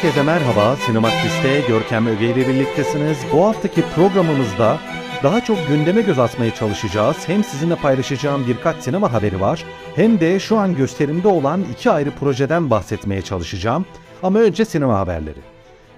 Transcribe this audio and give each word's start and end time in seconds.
Herkese 0.00 0.22
merhaba, 0.22 0.76
Sinematris'te 0.76 1.60
Görkem 1.68 2.06
Öge 2.06 2.26
ile 2.26 2.48
birliktesiniz. 2.48 3.18
Bu 3.32 3.44
haftaki 3.46 3.82
programımızda 3.94 4.78
daha 5.22 5.44
çok 5.44 5.68
gündeme 5.68 6.02
göz 6.02 6.18
atmaya 6.18 6.54
çalışacağız. 6.54 7.16
Hem 7.26 7.44
sizinle 7.44 7.76
paylaşacağım 7.76 8.46
birkaç 8.48 8.82
sinema 8.82 9.12
haberi 9.12 9.40
var, 9.40 9.64
hem 9.96 10.20
de 10.20 10.40
şu 10.40 10.58
an 10.58 10.76
gösterimde 10.76 11.28
olan 11.28 11.64
iki 11.72 11.90
ayrı 11.90 12.10
projeden 12.10 12.70
bahsetmeye 12.70 13.22
çalışacağım. 13.22 13.86
Ama 14.22 14.38
önce 14.38 14.64
sinema 14.64 14.98
haberleri. 14.98 15.38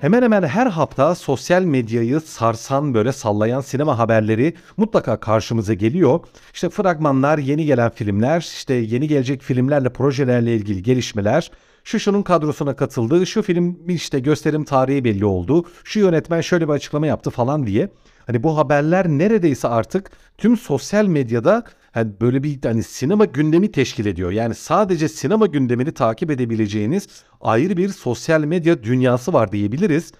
Hemen 0.01 0.23
hemen 0.23 0.43
her 0.43 0.67
hafta 0.67 1.15
sosyal 1.15 1.63
medyayı 1.63 2.21
sarsan 2.21 2.95
böyle 2.95 3.13
sallayan 3.13 3.61
sinema 3.61 3.99
haberleri 3.99 4.55
mutlaka 4.77 5.21
karşımıza 5.21 5.75
geliyor. 5.75 6.21
İşte 6.55 6.69
fragmanlar, 6.71 7.39
yeni 7.39 7.65
gelen 7.65 7.91
filmler, 7.91 8.41
işte 8.41 8.75
yeni 8.75 9.09
gelecek 9.09 9.43
filmlerle 9.43 9.89
projelerle 9.89 10.57
ilgili 10.57 10.83
gelişmeler, 10.83 11.51
şu 11.85 12.01
şunun 12.01 12.23
kadrosuna 12.23 12.77
katıldı, 12.77 13.27
şu 13.27 13.43
film 13.43 13.79
işte 13.89 14.21
gösterim 14.21 14.65
tarihi 14.65 15.05
belli 15.05 15.25
oldu, 15.25 15.65
şu 15.85 16.01
yönetmen 16.01 16.41
şöyle 16.41 16.69
bir 16.69 16.73
açıklama 16.73 17.07
yaptı 17.07 17.31
falan 17.31 17.67
diye. 17.67 17.89
Hani 18.27 18.43
bu 18.43 18.59
haberler 18.59 19.09
neredeyse 19.09 19.69
artık 19.69 20.11
tüm 20.39 20.57
sosyal 20.57 21.07
medyada 21.07 21.65
hani 21.93 22.13
böyle 22.21 22.43
bir 22.43 22.59
hani 22.63 22.83
sinema 22.83 23.25
gündemi 23.25 23.73
teşkil 23.73 24.07
ediyor. 24.07 24.31
Yani 24.31 24.55
sadece 24.55 25.09
sinema 25.09 25.47
gündemini 25.47 25.93
takip 25.93 26.31
edebileceğiniz 26.31 27.09
ayrı 27.41 27.77
bir 27.77 27.89
sosyal 27.89 28.41
medya 28.41 28.83
dünyası 28.83 29.33
var 29.33 29.53
diyebiliriz. 29.53 30.13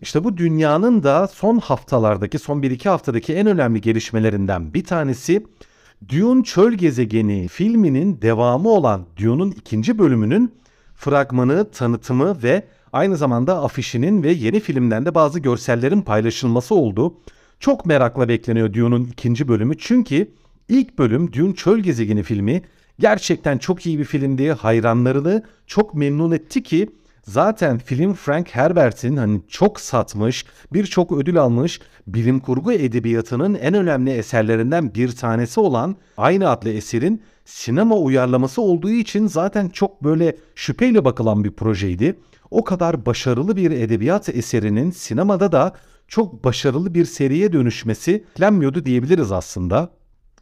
İşte 0.00 0.24
bu 0.24 0.36
dünyanın 0.36 1.02
da 1.02 1.26
son 1.26 1.58
haftalardaki, 1.58 2.38
son 2.38 2.62
1-2 2.62 2.88
haftadaki 2.88 3.34
en 3.34 3.46
önemli 3.46 3.80
gelişmelerinden 3.80 4.74
bir 4.74 4.84
tanesi 4.84 5.46
Dune 6.08 6.44
Çöl 6.44 6.72
Gezegeni 6.72 7.48
filminin 7.48 8.22
devamı 8.22 8.68
olan 8.68 9.06
Dune'un 9.20 9.50
ikinci 9.50 9.98
bölümünün 9.98 10.52
fragmanı, 11.02 11.70
tanıtımı 11.70 12.42
ve 12.42 12.62
aynı 12.92 13.16
zamanda 13.16 13.62
afişinin 13.62 14.22
ve 14.22 14.32
yeni 14.32 14.60
filmden 14.60 15.06
de 15.06 15.14
bazı 15.14 15.40
görsellerin 15.40 16.02
paylaşılması 16.02 16.74
oldu. 16.74 17.14
Çok 17.60 17.86
merakla 17.86 18.28
bekleniyor 18.28 18.74
Dune'un 18.74 19.04
ikinci 19.04 19.48
bölümü 19.48 19.78
çünkü 19.78 20.30
ilk 20.68 20.98
bölüm 20.98 21.32
Dune 21.32 21.54
Çöl 21.54 21.78
Gezegeni 21.78 22.22
filmi 22.22 22.62
gerçekten 22.98 23.58
çok 23.58 23.86
iyi 23.86 23.98
bir 23.98 24.04
filmdi. 24.04 24.52
Hayranlarını 24.52 25.42
çok 25.66 25.94
memnun 25.94 26.30
etti 26.30 26.62
ki 26.62 26.88
zaten 27.22 27.78
film 27.78 28.14
Frank 28.14 28.48
Herbert'in 28.54 29.16
hani 29.16 29.40
çok 29.48 29.80
satmış, 29.80 30.46
birçok 30.72 31.12
ödül 31.12 31.38
almış 31.38 31.80
bilim 32.06 32.40
kurgu 32.40 32.72
edebiyatının 32.72 33.54
en 33.54 33.74
önemli 33.74 34.10
eserlerinden 34.10 34.94
bir 34.94 35.12
tanesi 35.16 35.60
olan 35.60 35.96
aynı 36.16 36.48
adlı 36.50 36.70
eserin 36.70 37.22
sinema 37.44 37.96
uyarlaması 37.96 38.62
olduğu 38.62 38.90
için 38.90 39.26
zaten 39.26 39.68
çok 39.68 40.04
böyle 40.04 40.36
şüpheyle 40.54 41.04
bakılan 41.04 41.44
bir 41.44 41.50
projeydi. 41.50 42.20
O 42.50 42.64
kadar 42.64 43.06
başarılı 43.06 43.56
bir 43.56 43.70
edebiyat 43.70 44.28
eserinin 44.28 44.90
sinemada 44.90 45.52
da 45.52 45.72
çok 46.08 46.44
başarılı 46.44 46.94
bir 46.94 47.04
seriye 47.04 47.52
dönüşmesi 47.52 48.12
beklenmiyordu 48.12 48.84
diyebiliriz 48.84 49.32
aslında. 49.32 49.90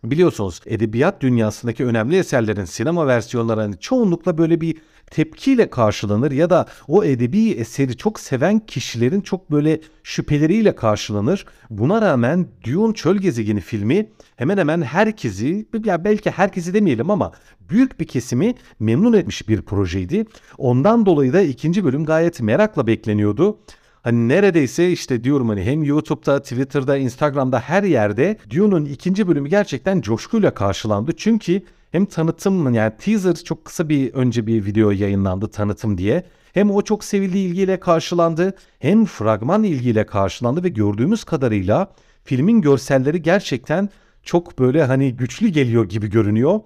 Biliyorsunuz 0.04 0.60
edebiyat 0.66 1.20
dünyasındaki 1.20 1.84
önemli 1.84 2.16
eserlerin 2.16 2.64
sinema 2.64 3.06
versiyonları 3.06 3.72
çoğunlukla 3.80 4.38
böyle 4.38 4.60
bir 4.60 4.76
tepkiyle 5.10 5.70
karşılanır 5.70 6.30
ya 6.30 6.50
da 6.50 6.66
o 6.88 7.04
edebi 7.04 7.50
eseri 7.50 7.96
çok 7.96 8.20
seven 8.20 8.58
kişilerin 8.58 9.20
çok 9.20 9.50
böyle 9.50 9.80
şüpheleriyle 10.02 10.74
karşılanır. 10.74 11.46
Buna 11.70 12.02
rağmen 12.02 12.46
Dune 12.64 12.94
Çöl 12.94 13.16
Gezegeni 13.16 13.60
filmi 13.60 14.06
hemen 14.36 14.58
hemen 14.58 14.82
herkesi, 14.82 15.66
ya 15.84 16.04
belki 16.04 16.30
herkesi 16.30 16.74
demeyelim 16.74 17.10
ama 17.10 17.32
büyük 17.70 18.00
bir 18.00 18.06
kesimi 18.06 18.54
memnun 18.80 19.12
etmiş 19.12 19.48
bir 19.48 19.62
projeydi. 19.62 20.24
Ondan 20.58 21.06
dolayı 21.06 21.32
da 21.32 21.40
ikinci 21.40 21.84
bölüm 21.84 22.04
gayet 22.04 22.40
merakla 22.40 22.86
bekleniyordu. 22.86 23.58
Hani 24.02 24.28
neredeyse 24.28 24.92
işte 24.92 25.24
diyorum 25.24 25.48
hani 25.48 25.62
hem 25.62 25.82
YouTube'da, 25.82 26.42
Twitter'da, 26.42 26.96
Instagram'da 26.96 27.60
her 27.60 27.82
yerde 27.82 28.36
Dune'un 28.50 28.84
ikinci 28.84 29.28
bölümü 29.28 29.48
gerçekten 29.48 30.00
coşkuyla 30.00 30.54
karşılandı. 30.54 31.12
Çünkü 31.16 31.62
hem 31.92 32.06
tanıtım 32.06 32.74
yani 32.74 32.92
teaser 32.98 33.34
çok 33.34 33.64
kısa 33.64 33.88
bir 33.88 34.14
önce 34.14 34.46
bir 34.46 34.64
video 34.64 34.90
yayınlandı 34.90 35.50
tanıtım 35.50 35.98
diye. 35.98 36.24
Hem 36.52 36.70
o 36.70 36.82
çok 36.82 37.04
sevildi 37.04 37.38
ilgiyle 37.38 37.80
karşılandı 37.80 38.54
hem 38.78 39.04
fragman 39.04 39.62
ilgiyle 39.62 40.06
karşılandı 40.06 40.64
ve 40.64 40.68
gördüğümüz 40.68 41.24
kadarıyla 41.24 41.92
filmin 42.24 42.60
görselleri 42.60 43.22
gerçekten 43.22 43.88
çok 44.22 44.58
böyle 44.58 44.84
hani 44.84 45.16
güçlü 45.16 45.48
geliyor 45.48 45.88
gibi 45.88 46.10
görünüyor. 46.10 46.60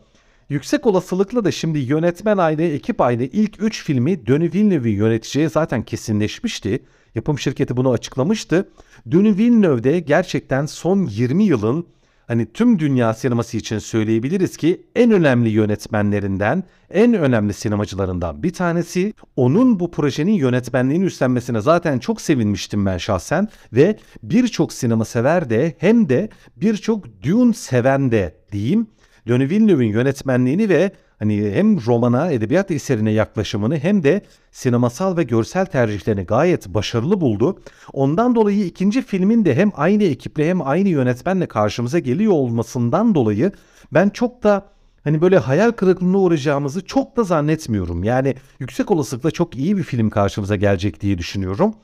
Yüksek 0.49 0.87
olasılıkla 0.87 1.45
da 1.45 1.51
şimdi 1.51 1.79
yönetmen 1.79 2.39
aynı, 2.39 2.63
ekip 2.63 3.01
aynı 3.01 3.23
ilk 3.23 3.63
3 3.63 3.85
filmi 3.85 4.27
Denis 4.27 4.55
Villeneuve'ü 4.55 4.89
yöneteceği 4.89 5.49
zaten 5.49 5.83
kesinleşmişti. 5.83 6.83
Yapım 7.15 7.39
şirketi 7.39 7.77
bunu 7.77 7.91
açıklamıştı. 7.91 8.69
Denis 9.07 9.39
Villeneuve 9.39 9.85
de 9.85 10.01
gerçekten 10.01 10.67
son 10.67 11.07
20 11.07 11.45
yılın 11.45 11.87
hani 12.27 12.53
tüm 12.53 12.79
dünya 12.79 13.15
sineması 13.15 13.57
için 13.57 13.79
söyleyebiliriz 13.79 14.57
ki 14.57 14.87
en 14.95 15.11
önemli 15.11 15.49
yönetmenlerinden, 15.49 16.65
en 16.91 17.15
önemli 17.15 17.53
sinemacılarından 17.53 18.43
bir 18.43 18.53
tanesi. 18.53 19.15
Onun 19.37 19.81
bu 19.81 19.91
projenin 19.91 20.33
yönetmenliğini 20.33 21.05
üstlenmesine 21.05 21.61
zaten 21.61 21.99
çok 21.99 22.21
sevinmiştim 22.21 22.87
ben 22.87 22.99
şahsen 22.99 23.49
ve 23.73 23.99
birçok 24.23 24.73
sinema 24.73 25.05
sever 25.05 25.51
de 25.51 25.75
hem 25.79 26.09
de 26.09 26.29
birçok 26.57 27.23
Dune 27.23 27.53
seven 27.53 28.13
de 28.13 28.37
diyeyim. 28.53 28.87
Denis 29.29 29.51
Villeneuve'in 29.51 29.89
yönetmenliğini 29.89 30.69
ve 30.69 30.93
hani 31.25 31.53
hem 31.55 31.87
romana, 31.87 32.31
edebiyat 32.31 32.71
eserine 32.71 33.11
yaklaşımını 33.11 33.79
hem 33.79 34.03
de 34.03 34.23
sinemasal 34.53 35.17
ve 35.17 35.23
görsel 35.23 35.67
tercihlerini 35.67 36.25
gayet 36.25 36.69
başarılı 36.69 37.21
buldu. 37.21 37.59
Ondan 37.93 38.35
dolayı 38.35 38.65
ikinci 38.65 39.03
filmin 39.03 39.45
de 39.45 39.55
hem 39.55 39.71
aynı 39.75 40.03
ekiple 40.03 40.49
hem 40.49 40.63
aynı 40.63 40.89
yönetmenle 40.89 41.47
karşımıza 41.47 41.99
geliyor 41.99 42.33
olmasından 42.33 43.15
dolayı 43.15 43.53
ben 43.93 44.09
çok 44.09 44.43
da 44.43 44.67
hani 45.05 45.21
böyle 45.21 45.39
hayal 45.39 45.71
kırıklığına 45.71 46.19
uğrayacağımızı 46.19 46.85
çok 46.85 47.17
da 47.17 47.23
zannetmiyorum. 47.23 48.05
Yani 48.05 48.35
yüksek 48.59 48.91
olasılıkla 48.91 49.31
çok 49.31 49.57
iyi 49.57 49.77
bir 49.77 49.83
film 49.83 50.11
karşımıza 50.11 50.57
gelecek 50.57 51.01
diye 51.01 51.19
düşünüyorum. 51.19 51.75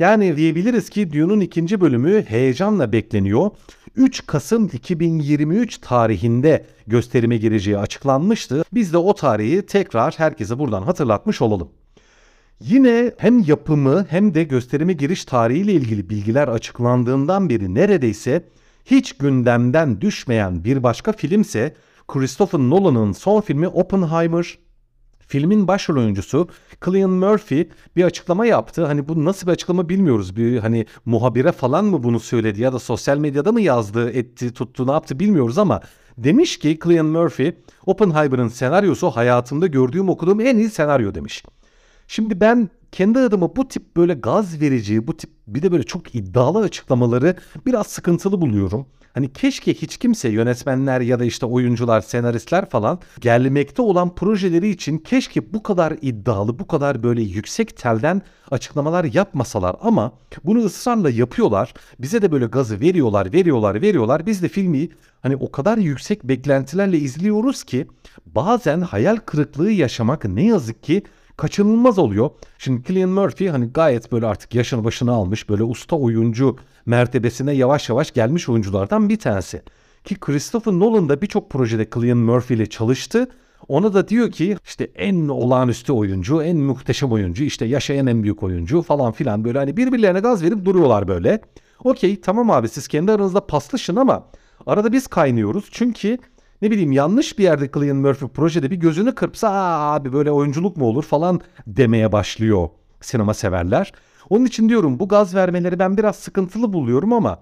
Yani 0.00 0.36
diyebiliriz 0.36 0.90
ki 0.90 1.12
Dune'un 1.12 1.40
ikinci 1.40 1.80
bölümü 1.80 2.24
heyecanla 2.24 2.92
bekleniyor. 2.92 3.50
3 3.96 4.26
Kasım 4.26 4.66
2023 4.72 5.78
tarihinde 5.78 6.66
gösterime 6.86 7.36
gireceği 7.36 7.78
açıklanmıştı. 7.78 8.64
Biz 8.72 8.92
de 8.92 8.98
o 8.98 9.14
tarihi 9.14 9.66
tekrar 9.66 10.14
herkese 10.16 10.58
buradan 10.58 10.82
hatırlatmış 10.82 11.42
olalım. 11.42 11.68
Yine 12.60 13.12
hem 13.18 13.38
yapımı 13.38 14.06
hem 14.10 14.34
de 14.34 14.44
gösterime 14.44 14.92
giriş 14.92 15.24
tarihiyle 15.24 15.72
ilgili 15.72 16.10
bilgiler 16.10 16.48
açıklandığından 16.48 17.48
beri 17.48 17.74
neredeyse 17.74 18.44
hiç 18.84 19.12
gündemden 19.12 20.00
düşmeyen 20.00 20.64
bir 20.64 20.82
başka 20.82 21.12
filmse 21.12 21.74
Christopher 22.08 22.60
Nolan'ın 22.60 23.12
son 23.12 23.40
filmi 23.40 23.68
Oppenheimer 23.68 24.58
Filmin 25.30 25.68
başrol 25.68 25.96
oyuncusu 25.96 26.48
Cillian 26.84 27.10
Murphy 27.10 27.68
bir 27.96 28.04
açıklama 28.04 28.46
yaptı. 28.46 28.86
Hani 28.86 29.08
bu 29.08 29.24
nasıl 29.24 29.46
bir 29.46 29.52
açıklama 29.52 29.88
bilmiyoruz. 29.88 30.36
Bir 30.36 30.58
hani 30.58 30.86
muhabire 31.04 31.52
falan 31.52 31.84
mı 31.84 32.02
bunu 32.02 32.20
söyledi 32.20 32.62
ya 32.62 32.72
da 32.72 32.78
sosyal 32.78 33.18
medyada 33.18 33.52
mı 33.52 33.60
yazdı, 33.60 34.10
etti, 34.10 34.52
tuttu, 34.52 34.86
ne 34.86 34.92
yaptı 34.92 35.18
bilmiyoruz 35.18 35.58
ama 35.58 35.80
demiş 36.18 36.58
ki 36.58 36.78
Cillian 36.82 37.06
Murphy 37.06 37.52
Oppenheimer'ın 37.86 38.48
senaryosu 38.48 39.10
hayatımda 39.10 39.66
gördüğüm 39.66 40.08
okuduğum 40.08 40.40
en 40.40 40.56
iyi 40.56 40.70
senaryo 40.70 41.14
demiş. 41.14 41.44
Şimdi 42.08 42.40
ben 42.40 42.70
kendi 42.92 43.18
adıma 43.18 43.56
bu 43.56 43.68
tip 43.68 43.96
böyle 43.96 44.14
gaz 44.14 44.60
verici, 44.60 45.06
bu 45.06 45.16
tip 45.16 45.30
bir 45.46 45.62
de 45.62 45.72
böyle 45.72 45.82
çok 45.82 46.14
iddialı 46.14 46.58
açıklamaları 46.58 47.36
biraz 47.66 47.86
sıkıntılı 47.86 48.40
buluyorum. 48.40 48.86
Hani 49.14 49.32
keşke 49.32 49.74
hiç 49.74 49.96
kimse 49.96 50.28
yönetmenler 50.28 51.00
ya 51.00 51.18
da 51.18 51.24
işte 51.24 51.46
oyuncular, 51.46 52.00
senaristler 52.00 52.70
falan 52.70 52.98
gelmekte 53.20 53.82
olan 53.82 54.14
projeleri 54.14 54.68
için 54.68 54.98
keşke 54.98 55.52
bu 55.52 55.62
kadar 55.62 55.96
iddialı, 56.02 56.58
bu 56.58 56.66
kadar 56.66 57.02
böyle 57.02 57.22
yüksek 57.22 57.76
telden 57.76 58.22
açıklamalar 58.50 59.04
yapmasalar 59.04 59.76
ama 59.80 60.12
bunu 60.44 60.58
ısrarla 60.58 61.10
yapıyorlar. 61.10 61.74
Bize 61.98 62.22
de 62.22 62.32
böyle 62.32 62.46
gazı 62.46 62.80
veriyorlar, 62.80 63.32
veriyorlar, 63.32 63.82
veriyorlar. 63.82 64.26
Biz 64.26 64.42
de 64.42 64.48
filmi 64.48 64.88
hani 65.22 65.36
o 65.36 65.50
kadar 65.50 65.78
yüksek 65.78 66.24
beklentilerle 66.24 66.98
izliyoruz 66.98 67.64
ki 67.64 67.86
bazen 68.26 68.80
hayal 68.80 69.16
kırıklığı 69.16 69.70
yaşamak 69.70 70.24
ne 70.24 70.44
yazık 70.44 70.82
ki 70.82 71.02
kaçınılmaz 71.40 71.98
oluyor. 71.98 72.30
Şimdi 72.58 72.86
Cillian 72.86 73.10
Murphy 73.10 73.50
hani 73.50 73.66
gayet 73.66 74.12
böyle 74.12 74.26
artık 74.26 74.54
yaşını 74.54 74.84
başına 74.84 75.12
almış 75.12 75.48
böyle 75.48 75.62
usta 75.62 75.96
oyuncu 75.96 76.56
mertebesine 76.86 77.52
yavaş 77.52 77.88
yavaş 77.88 78.12
gelmiş 78.12 78.48
oyunculardan 78.48 79.08
bir 79.08 79.18
tanesi. 79.18 79.62
Ki 80.04 80.14
Christopher 80.14 80.72
Nolan 80.72 81.08
da 81.08 81.22
birçok 81.22 81.50
projede 81.50 81.88
Cillian 81.94 82.18
Murphy 82.18 82.58
ile 82.60 82.66
çalıştı. 82.66 83.28
Ona 83.68 83.94
da 83.94 84.08
diyor 84.08 84.30
ki 84.30 84.56
işte 84.64 84.90
en 84.94 85.28
olağanüstü 85.28 85.92
oyuncu, 85.92 86.42
en 86.42 86.56
muhteşem 86.56 87.12
oyuncu, 87.12 87.44
işte 87.44 87.64
yaşayan 87.64 88.06
en 88.06 88.22
büyük 88.22 88.42
oyuncu 88.42 88.82
falan 88.82 89.12
filan 89.12 89.44
böyle 89.44 89.58
hani 89.58 89.76
birbirlerine 89.76 90.20
gaz 90.20 90.42
verip 90.42 90.64
duruyorlar 90.64 91.08
böyle. 91.08 91.40
Okey 91.84 92.20
tamam 92.20 92.50
abi 92.50 92.68
siz 92.68 92.88
kendi 92.88 93.12
aranızda 93.12 93.46
paslaşın 93.46 93.96
ama 93.96 94.26
arada 94.66 94.92
biz 94.92 95.06
kaynıyoruz. 95.06 95.64
Çünkü 95.70 96.18
ne 96.62 96.70
bileyim 96.70 96.92
yanlış 96.92 97.38
bir 97.38 97.44
yerde 97.44 97.70
Cillian 97.74 97.96
Murphy 97.96 98.30
projede 98.30 98.70
bir 98.70 98.76
gözünü 98.76 99.14
kırpsa 99.14 99.48
Aa, 99.50 99.94
abi 99.94 100.12
böyle 100.12 100.30
oyunculuk 100.30 100.76
mu 100.76 100.84
olur 100.86 101.02
falan 101.02 101.40
demeye 101.66 102.12
başlıyor 102.12 102.68
sinema 103.00 103.34
severler. 103.34 103.92
Onun 104.30 104.44
için 104.44 104.68
diyorum 104.68 104.98
bu 104.98 105.08
gaz 105.08 105.34
vermeleri 105.34 105.78
ben 105.78 105.96
biraz 105.96 106.16
sıkıntılı 106.16 106.72
buluyorum 106.72 107.12
ama 107.12 107.38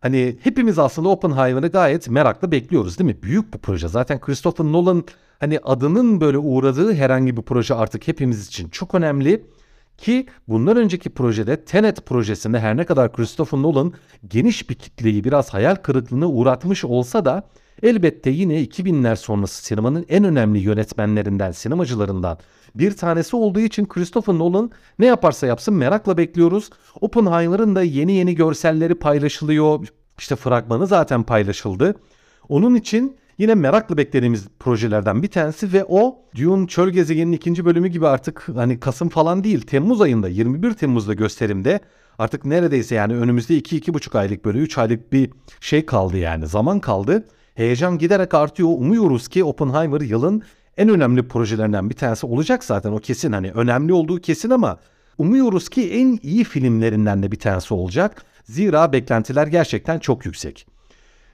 hani 0.00 0.36
hepimiz 0.42 0.78
aslında 0.78 1.08
Oppenheimer'ı 1.08 1.68
gayet 1.68 2.08
merakla 2.08 2.50
bekliyoruz 2.50 2.98
değil 2.98 3.10
mi? 3.10 3.22
Büyük 3.22 3.54
bir 3.54 3.58
proje. 3.58 3.88
Zaten 3.88 4.20
Christopher 4.20 4.64
Nolan 4.64 5.04
hani 5.40 5.58
adının 5.58 6.20
böyle 6.20 6.38
uğradığı 6.38 6.94
herhangi 6.94 7.36
bir 7.36 7.42
proje 7.42 7.74
artık 7.74 8.08
hepimiz 8.08 8.46
için 8.46 8.68
çok 8.68 8.94
önemli. 8.94 9.46
Ki 9.98 10.26
bundan 10.48 10.76
önceki 10.76 11.10
projede 11.10 11.64
Tenet 11.64 12.06
projesinde 12.06 12.60
her 12.60 12.76
ne 12.76 12.84
kadar 12.84 13.12
Christopher 13.12 13.62
Nolan 13.62 13.92
geniş 14.28 14.70
bir 14.70 14.74
kitleyi 14.74 15.24
biraz 15.24 15.54
hayal 15.54 15.74
kırıklığına 15.74 16.26
uğratmış 16.26 16.84
olsa 16.84 17.24
da 17.24 17.48
elbette 17.82 18.30
yine 18.30 18.64
2000'ler 18.64 19.16
sonrası 19.16 19.64
sinemanın 19.64 20.06
en 20.08 20.24
önemli 20.24 20.58
yönetmenlerinden, 20.58 21.52
sinemacılarından 21.52 22.38
bir 22.74 22.96
tanesi 22.96 23.36
olduğu 23.36 23.60
için 23.60 23.86
Christopher 23.86 24.34
Nolan 24.34 24.70
ne 24.98 25.06
yaparsa 25.06 25.46
yapsın 25.46 25.74
merakla 25.74 26.16
bekliyoruz. 26.16 26.70
Oppenheimer'ın 27.00 27.76
da 27.76 27.82
yeni 27.82 28.12
yeni 28.12 28.34
görselleri 28.34 28.94
paylaşılıyor. 28.94 29.88
İşte 30.18 30.36
fragmanı 30.36 30.86
zaten 30.86 31.22
paylaşıldı. 31.22 31.94
Onun 32.48 32.74
için 32.74 33.16
yine 33.38 33.54
merakla 33.54 33.96
beklediğimiz 33.96 34.48
projelerden 34.58 35.22
bir 35.22 35.28
tanesi 35.28 35.72
ve 35.72 35.84
o 35.88 36.18
Dune 36.36 36.66
Çöl 36.66 36.88
Gezegeni'nin 36.88 37.36
ikinci 37.36 37.64
bölümü 37.64 37.88
gibi 37.88 38.06
artık 38.06 38.48
hani 38.54 38.80
Kasım 38.80 39.08
falan 39.08 39.44
değil 39.44 39.60
Temmuz 39.60 40.00
ayında 40.00 40.28
21 40.28 40.74
Temmuz'da 40.74 41.14
gösterimde 41.14 41.80
artık 42.18 42.44
neredeyse 42.44 42.94
yani 42.94 43.14
önümüzde 43.14 43.58
2-2,5 43.58 44.18
aylık 44.18 44.44
böyle 44.44 44.58
3 44.58 44.78
aylık 44.78 45.12
bir 45.12 45.30
şey 45.60 45.86
kaldı 45.86 46.18
yani 46.18 46.46
zaman 46.46 46.80
kaldı. 46.80 47.24
Heyecan 47.54 47.98
giderek 47.98 48.34
artıyor. 48.34 48.68
Umuyoruz 48.68 49.28
ki 49.28 49.44
Oppenheimer 49.44 50.00
yılın 50.00 50.42
en 50.76 50.88
önemli 50.88 51.28
projelerinden 51.28 51.90
bir 51.90 51.94
tanesi 51.94 52.26
olacak 52.26 52.64
zaten 52.64 52.92
o 52.92 52.98
kesin 52.98 53.32
hani 53.32 53.50
önemli 53.50 53.92
olduğu 53.92 54.20
kesin 54.20 54.50
ama 54.50 54.78
umuyoruz 55.18 55.68
ki 55.68 55.92
en 55.92 56.18
iyi 56.22 56.44
filmlerinden 56.44 57.22
de 57.22 57.32
bir 57.32 57.38
tanesi 57.38 57.74
olacak. 57.74 58.24
Zira 58.44 58.92
beklentiler 58.92 59.46
gerçekten 59.46 59.98
çok 59.98 60.26
yüksek. 60.26 60.66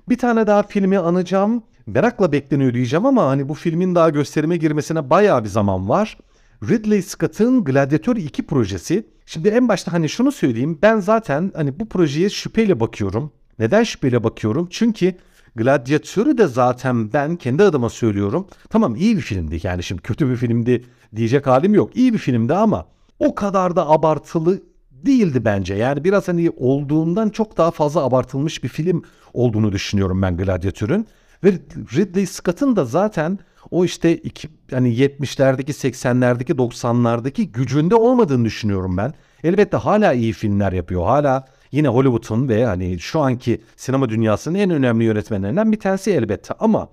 Bir 0.08 0.18
tane 0.18 0.46
daha 0.46 0.62
filmi 0.62 0.98
anacağım. 0.98 1.62
Merakla 1.86 2.32
bekleniyor 2.32 2.74
diyeceğim 2.74 3.06
ama 3.06 3.26
hani 3.26 3.48
bu 3.48 3.54
filmin 3.54 3.94
daha 3.94 4.10
gösterime 4.10 4.56
girmesine 4.56 5.10
bayağı 5.10 5.44
bir 5.44 5.48
zaman 5.48 5.88
var. 5.88 6.18
Ridley 6.62 7.02
Scott'ın 7.02 7.64
Gladiator 7.64 8.16
2 8.16 8.46
projesi. 8.46 9.06
Şimdi 9.26 9.48
en 9.48 9.68
başta 9.68 9.92
hani 9.92 10.08
şunu 10.08 10.32
söyleyeyim. 10.32 10.78
Ben 10.82 11.00
zaten 11.00 11.52
hani 11.56 11.80
bu 11.80 11.88
projeye 11.88 12.30
şüpheyle 12.30 12.80
bakıyorum. 12.80 13.32
Neden 13.58 13.82
şüpheyle 13.82 14.24
bakıyorum? 14.24 14.68
Çünkü 14.70 15.14
Gladiatör'ü 15.56 16.38
de 16.38 16.46
zaten 16.46 17.12
ben 17.12 17.36
kendi 17.36 17.62
adıma 17.62 17.90
söylüyorum. 17.90 18.46
Tamam 18.70 18.96
iyi 18.96 19.16
bir 19.16 19.22
filmdi 19.22 19.60
yani 19.62 19.82
şimdi 19.82 20.02
kötü 20.02 20.30
bir 20.30 20.36
filmdi 20.36 20.84
diyecek 21.16 21.46
halim 21.46 21.74
yok. 21.74 21.96
İyi 21.96 22.12
bir 22.12 22.18
filmdi 22.18 22.54
ama 22.54 22.86
o 23.18 23.34
kadar 23.34 23.76
da 23.76 23.88
abartılı 23.88 24.62
değildi 24.90 25.44
bence. 25.44 25.74
Yani 25.74 26.04
biraz 26.04 26.28
hani 26.28 26.50
olduğundan 26.56 27.28
çok 27.28 27.56
daha 27.56 27.70
fazla 27.70 28.04
abartılmış 28.04 28.64
bir 28.64 28.68
film 28.68 29.02
olduğunu 29.32 29.72
düşünüyorum 29.72 30.22
ben 30.22 30.36
Gladiatör'ün. 30.36 31.06
Ve 31.44 31.52
Ridley 31.96 32.26
Scott'ın 32.26 32.76
da 32.76 32.84
zaten 32.84 33.38
o 33.70 33.84
işte 33.84 34.16
iki, 34.16 34.48
hani 34.70 34.94
70'lerdeki 34.94 35.72
80'lerdeki 35.72 36.52
90'lardaki 36.52 37.42
gücünde 37.52 37.94
olmadığını 37.94 38.44
düşünüyorum 38.44 38.96
ben. 38.96 39.14
Elbette 39.44 39.76
hala 39.76 40.12
iyi 40.12 40.32
filmler 40.32 40.72
yapıyor. 40.72 41.04
Hala 41.04 41.46
yine 41.72 41.88
Hollywood'un 41.88 42.48
ve 42.48 42.64
hani 42.64 43.00
şu 43.00 43.20
anki 43.20 43.60
sinema 43.76 44.08
dünyasının 44.08 44.58
en 44.58 44.70
önemli 44.70 45.04
yönetmenlerinden 45.04 45.72
bir 45.72 45.80
tanesi 45.80 46.10
elbette 46.10 46.54
ama 46.54 46.88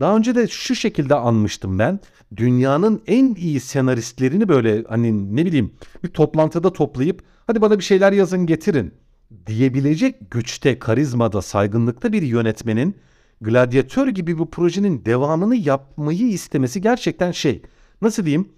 daha 0.00 0.16
önce 0.16 0.34
de 0.34 0.48
şu 0.48 0.74
şekilde 0.74 1.14
anmıştım 1.14 1.78
ben. 1.78 2.00
Dünyanın 2.36 3.02
en 3.06 3.34
iyi 3.34 3.60
senaristlerini 3.60 4.48
böyle 4.48 4.84
hani 4.88 5.36
ne 5.36 5.46
bileyim 5.46 5.72
bir 6.04 6.08
toplantıda 6.08 6.72
toplayıp 6.72 7.22
hadi 7.46 7.60
bana 7.60 7.78
bir 7.78 7.84
şeyler 7.84 8.12
yazın 8.12 8.46
getirin 8.46 8.94
diyebilecek 9.46 10.30
güçte, 10.30 10.78
karizmada, 10.78 11.42
saygınlıkta 11.42 12.12
bir 12.12 12.22
yönetmenin 12.22 12.96
Gladyatör 13.40 14.08
gibi 14.08 14.38
bir 14.38 14.46
projenin 14.46 15.04
devamını 15.04 15.56
yapmayı 15.56 16.28
istemesi 16.28 16.80
gerçekten 16.80 17.30
şey. 17.32 17.62
Nasıl 18.02 18.24
diyeyim? 18.24 18.48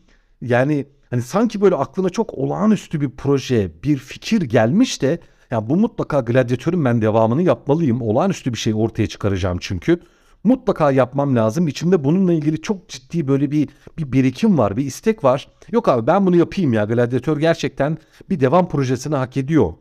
Yani 0.40 0.86
hani 1.10 1.22
sanki 1.22 1.60
böyle 1.60 1.74
aklına 1.74 2.08
çok 2.08 2.34
olağanüstü 2.34 3.00
bir 3.00 3.10
proje, 3.10 3.70
bir 3.82 3.96
fikir 3.96 4.42
gelmiş 4.42 5.02
de 5.02 5.20
ya 5.50 5.70
bu 5.70 5.76
mutlaka 5.76 6.20
gladyatörün 6.20 6.84
ben 6.84 7.02
devamını 7.02 7.42
yapmalıyım. 7.42 8.02
Olağanüstü 8.02 8.52
bir 8.52 8.58
şey 8.58 8.74
ortaya 8.74 9.06
çıkaracağım 9.06 9.58
çünkü. 9.60 10.00
Mutlaka 10.44 10.90
yapmam 10.90 11.36
lazım. 11.36 11.68
İçimde 11.68 12.04
bununla 12.04 12.32
ilgili 12.32 12.62
çok 12.62 12.88
ciddi 12.88 13.28
böyle 13.28 13.50
bir 13.50 13.68
bir 13.98 14.12
birikim 14.12 14.58
var, 14.58 14.76
bir 14.76 14.84
istek 14.84 15.24
var. 15.24 15.48
Yok 15.72 15.88
abi 15.88 16.06
ben 16.06 16.26
bunu 16.26 16.36
yapayım 16.36 16.72
ya. 16.72 16.84
Gladyatör 16.84 17.38
gerçekten 17.38 17.98
bir 18.30 18.40
devam 18.40 18.68
projesini 18.68 19.16
hak 19.16 19.36
ediyor 19.36 19.72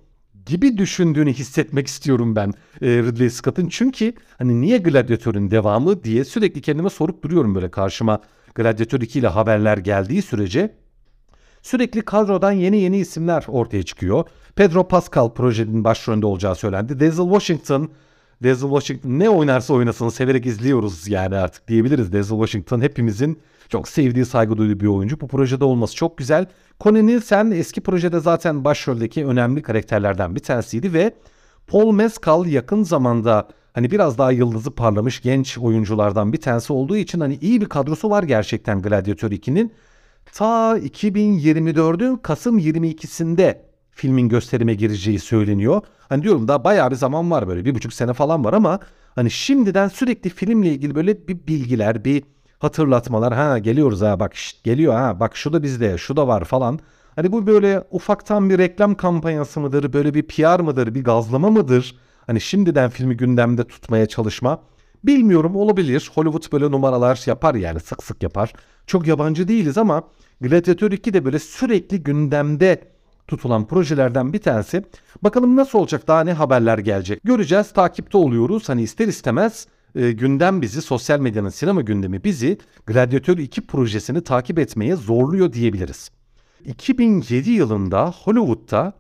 gibi 0.46 0.78
düşündüğünü 0.78 1.34
hissetmek 1.34 1.88
istiyorum 1.88 2.36
ben 2.36 2.54
e, 2.82 2.88
Ridley 2.88 3.30
Scott'ın. 3.30 3.68
Çünkü 3.70 4.14
hani 4.38 4.62
niye 4.62 4.78
Gladiatör'ün 4.78 5.52
devamı 5.52 6.04
diye 6.04 6.26
sürekli 6.26 6.62
kendime 6.62 6.90
sorup 6.90 7.24
duruyorum 7.24 7.56
böyle 7.56 7.72
karşıma 7.72 8.20
Gladiator 8.56 9.02
2 9.02 9.20
ile 9.20 9.28
haberler 9.28 9.78
geldiği 9.78 10.22
sürece. 10.22 10.76
Sürekli 11.62 12.02
kadrodan 12.02 12.52
yeni 12.52 12.78
yeni 12.78 12.98
isimler 12.98 13.46
ortaya 13.48 13.84
çıkıyor. 13.84 14.26
Pedro 14.56 14.88
Pascal 14.88 15.34
projenin 15.34 15.84
başrolünde 15.84 16.26
olacağı 16.26 16.56
söylendi. 16.56 17.00
Denzel 17.00 17.26
Washington, 17.26 17.90
Denzel 18.44 18.70
Washington 18.70 19.20
ne 19.20 19.30
oynarsa 19.30 19.74
oynasın 19.74 20.10
severek 20.10 20.46
izliyoruz 20.46 21.08
yani 21.08 21.36
artık 21.36 21.68
diyebiliriz. 21.68 22.14
Denzel 22.14 22.38
Washington 22.38 22.82
hepimizin 22.82 23.40
çok 23.70 23.88
sevdiği, 23.88 24.26
saygı 24.26 24.58
duyduğu 24.58 24.80
bir 24.80 24.88
oyuncu. 24.88 25.22
Bu 25.22 25.28
projede 25.28 25.64
olması 25.64 25.96
çok 25.96 26.18
güzel. 26.18 26.46
Connie 26.82 27.06
Nielsen 27.06 27.52
eski 27.52 27.82
projede 27.82 28.20
zaten 28.20 28.64
başroldeki 28.64 29.26
önemli 29.26 29.62
karakterlerden 29.62 30.36
bir 30.36 30.40
tanesiydi 30.40 30.94
ve 30.94 31.16
Paul 31.68 31.92
Mescal 31.92 32.46
yakın 32.46 32.84
zamanda 32.84 33.48
hani 33.74 33.92
biraz 33.92 34.18
daha 34.18 34.32
yıldızı 34.32 34.72
parlamış 34.72 35.22
genç 35.22 35.58
oyunculardan 35.58 36.34
bir 36.34 36.42
tanesi 36.42 36.74
olduğu 36.74 36.98
için 36.98 37.20
hani 37.20 37.38
iyi 37.42 37.62
bir 37.62 37.66
kadrosu 37.66 38.10
var 38.10 38.24
gerçekten 38.24 38.82
Gladiator 38.82 39.32
2'nin. 39.32 39.74
Ta 40.34 40.78
2024'ün 40.78 42.18
Kasım 42.18 42.60
22'sinde 42.60 43.58
filmin 43.96 44.30
gösterime 44.30 44.74
gireceği 44.74 45.20
söyleniyor. 45.20 45.82
Hani 46.10 46.24
diyorum 46.24 46.48
daha 46.48 46.64
bayağı 46.64 46.92
bir 46.92 46.96
zaman 46.96 47.32
var 47.32 47.48
böyle 47.48 47.66
bir 47.66 47.76
buçuk 47.76 47.94
sene 47.94 48.14
falan 48.14 48.46
var 48.46 48.54
ama 48.54 48.80
hani 49.16 49.32
şimdiden 49.32 49.88
sürekli 49.88 50.30
filmle 50.30 50.70
ilgili 50.70 50.96
böyle 50.96 51.28
bir 51.28 51.48
bilgiler, 51.48 52.06
bir 52.06 52.24
hatırlatmalar 52.60 53.34
ha 53.34 53.58
geliyoruz 53.58 54.02
ha 54.02 54.20
bak 54.20 54.36
şişt, 54.36 54.64
geliyor 54.64 54.94
ha 54.94 55.20
bak 55.20 55.36
şu 55.38 55.54
da 55.54 55.64
bizde 55.64 55.98
şu 55.98 56.18
da 56.18 56.28
var 56.28 56.44
falan. 56.44 56.80
Hani 57.16 57.32
bu 57.32 57.48
böyle 57.48 57.84
ufaktan 57.92 58.50
bir 58.50 58.58
reklam 58.58 58.96
kampanyası 58.96 59.60
mıdır 59.60 59.94
böyle 59.94 60.14
bir 60.14 60.24
PR 60.24 60.60
mıdır 60.60 60.96
bir 60.96 61.04
gazlama 61.04 61.50
mıdır? 61.50 61.96
Hani 62.28 62.42
şimdiden 62.42 62.90
filmi 62.90 63.18
gündemde 63.18 63.64
tutmaya 63.64 64.06
çalışma. 64.06 64.62
Bilmiyorum 65.04 65.56
olabilir. 65.56 66.12
Hollywood 66.14 66.52
böyle 66.52 66.72
numaralar 66.72 67.24
yapar 67.26 67.56
yani 67.56 67.80
sık 67.80 68.04
sık 68.04 68.24
yapar. 68.24 68.54
Çok 68.88 69.08
yabancı 69.08 69.48
değiliz 69.48 69.78
ama 69.78 70.04
Gladiator 70.42 70.92
2 70.92 71.14
de 71.14 71.26
böyle 71.26 71.40
sürekli 71.40 72.04
gündemde 72.04 72.95
tutulan 73.28 73.68
projelerden 73.68 74.34
bir 74.34 74.40
tanesi. 74.40 74.84
Bakalım 75.22 75.56
nasıl 75.56 75.80
olacak 75.80 76.08
daha 76.08 76.24
ne 76.24 76.34
haberler 76.34 76.78
gelecek. 76.78 77.24
Göreceğiz 77.24 77.72
takipte 77.74 78.18
oluyoruz. 78.18 78.70
Hani 78.70 78.82
ister 78.82 79.08
istemez 79.08 79.68
e, 79.96 80.12
gündem 80.12 80.62
bizi, 80.62 80.82
sosyal 80.82 81.20
medyanın 81.20 81.50
sinema 81.50 81.82
gündemi 81.82 82.24
bizi 82.24 82.58
Gladiator 82.86 83.38
2 83.38 83.68
projesini 83.68 84.24
takip 84.24 84.60
etmeye 84.60 84.96
zorluyor 84.96 85.54
diyebiliriz. 85.54 86.12
2007 86.66 87.52
yılında 87.52 88.12
Hollywood'da 88.24 88.94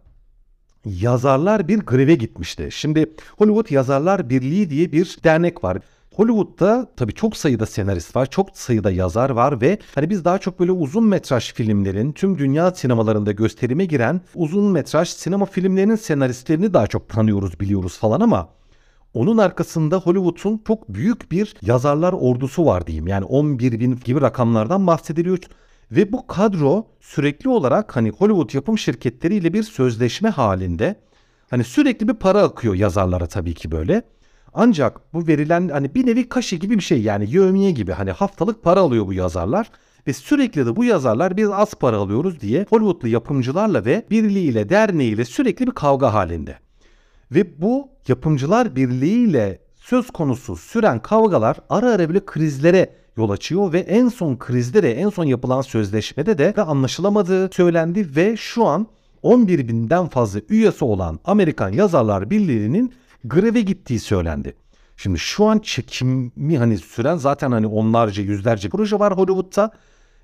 yazarlar 0.86 1.67
bir 1.67 1.79
greve 1.79 2.15
gitmişti. 2.15 2.70
Şimdi 2.72 3.13
Hollywood 3.38 3.72
Yazarlar 3.72 4.29
Birliği 4.29 4.70
diye 4.70 4.91
bir 4.91 5.17
dernek 5.24 5.63
var. 5.63 5.77
Hollywood'da 6.15 6.88
tabii 6.98 7.13
çok 7.13 7.38
sayıda 7.38 7.65
senarist 7.65 8.15
var, 8.15 8.25
çok 8.25 8.57
sayıda 8.57 8.91
yazar 8.91 9.29
var 9.29 9.62
ve 9.62 9.79
hani 9.95 10.10
biz 10.10 10.25
daha 10.25 10.38
çok 10.38 10.60
böyle 10.60 10.72
uzun 10.72 11.03
metraj 11.03 11.53
filmlerin 11.53 12.12
tüm 12.12 12.38
dünya 12.38 12.72
sinemalarında 12.72 13.31
gösterime 13.31 13.86
giren 13.86 14.22
uzun 14.36 14.72
metraj 14.72 15.10
sinema 15.10 15.45
filmlerinin 15.45 15.95
senaristlerini 15.95 16.74
daha 16.74 16.88
çok 16.88 17.10
tanıyoruz, 17.10 17.60
biliyoruz 17.60 17.98
falan 17.98 18.22
ama 18.22 18.50
onun 19.13 19.38
arkasında 19.38 19.98
Hollywood'un 19.98 20.62
çok 20.67 20.89
büyük 20.89 21.31
bir 21.31 21.55
yazarlar 21.62 22.13
ordusu 22.13 22.65
var 22.65 22.88
diyeyim. 22.88 23.07
Yani 23.07 23.25
11 23.25 23.79
bin 23.79 24.00
gibi 24.05 24.22
rakamlardan 24.22 24.88
bahsediliyor. 24.88 25.39
Ve 25.91 26.12
bu 26.12 26.27
kadro 26.27 26.88
sürekli 27.01 27.50
olarak 27.50 27.95
hani 27.95 28.10
Hollywood 28.10 28.53
yapım 28.53 28.77
şirketleriyle 28.77 29.53
bir 29.53 29.63
sözleşme 29.63 30.29
halinde. 30.29 30.95
Hani 31.50 31.63
sürekli 31.63 32.07
bir 32.07 32.13
para 32.13 32.41
akıyor 32.41 32.75
yazarlara 32.75 33.27
tabii 33.27 33.53
ki 33.53 33.72
böyle. 33.72 34.03
Ancak 34.57 35.13
bu 35.13 35.27
verilen 35.27 35.69
hani 35.69 35.95
bir 35.95 36.05
nevi 36.05 36.29
kaşı 36.29 36.55
gibi 36.55 36.75
bir 36.77 36.83
şey 36.83 37.01
yani 37.01 37.29
yövmiye 37.29 37.71
gibi 37.71 37.91
hani 37.91 38.12
haftalık 38.12 38.63
para 38.63 38.79
alıyor 38.79 39.07
bu 39.07 39.13
yazarlar. 39.13 39.71
Ve 40.07 40.13
sürekli 40.13 40.65
de 40.65 40.75
bu 40.75 40.83
yazarlar 40.83 41.38
biz 41.38 41.50
az 41.50 41.74
para 41.74 41.97
alıyoruz 41.97 42.41
diye 42.41 42.65
Hollywoodlu 42.69 43.07
yapımcılarla 43.07 43.85
ve 43.85 44.05
birliğiyle 44.12 44.69
derneğiyle 44.69 45.25
sürekli 45.25 45.67
bir 45.67 45.71
kavga 45.71 46.13
halinde. 46.13 46.57
Ve 47.31 47.62
bu 47.62 47.89
yapımcılar 48.07 48.75
birliğiyle 48.75 49.59
söz 49.75 50.12
konusu 50.12 50.55
süren 50.55 51.00
kavgalar 51.00 51.57
ara 51.69 51.91
ara 51.91 52.09
bile 52.09 52.25
krizlere 52.25 52.89
yol 53.17 53.29
açıyor 53.29 53.74
ve 53.74 53.79
en 53.79 54.07
son 54.09 54.35
krizde 54.35 54.83
de 54.83 54.93
en 54.93 55.09
son 55.09 55.24
yapılan 55.24 55.62
sözleşmede 55.62 56.38
de 56.38 56.62
anlaşılamadığı 56.62 57.50
söylendi 57.53 58.15
ve 58.15 58.38
şu 58.38 58.65
an 58.65 58.88
11 59.21 59.67
binden 59.67 60.07
fazla 60.07 60.39
üyesi 60.50 60.85
olan 60.85 61.19
Amerikan 61.25 61.71
Yazarlar 61.71 62.29
Birliği'nin 62.29 62.93
greve 63.27 63.62
gittiği 63.62 64.00
söylendi. 64.00 64.55
Şimdi 64.98 65.20
şu 65.20 65.46
an 65.46 65.60
çekimi 65.60 66.58
hani 66.58 66.77
süren 66.77 67.17
zaten 67.17 67.51
hani 67.51 67.67
onlarca 67.67 68.24
yüzlerce 68.24 68.70
proje 68.70 69.00
var 69.00 69.17
Hollywood'da 69.17 69.72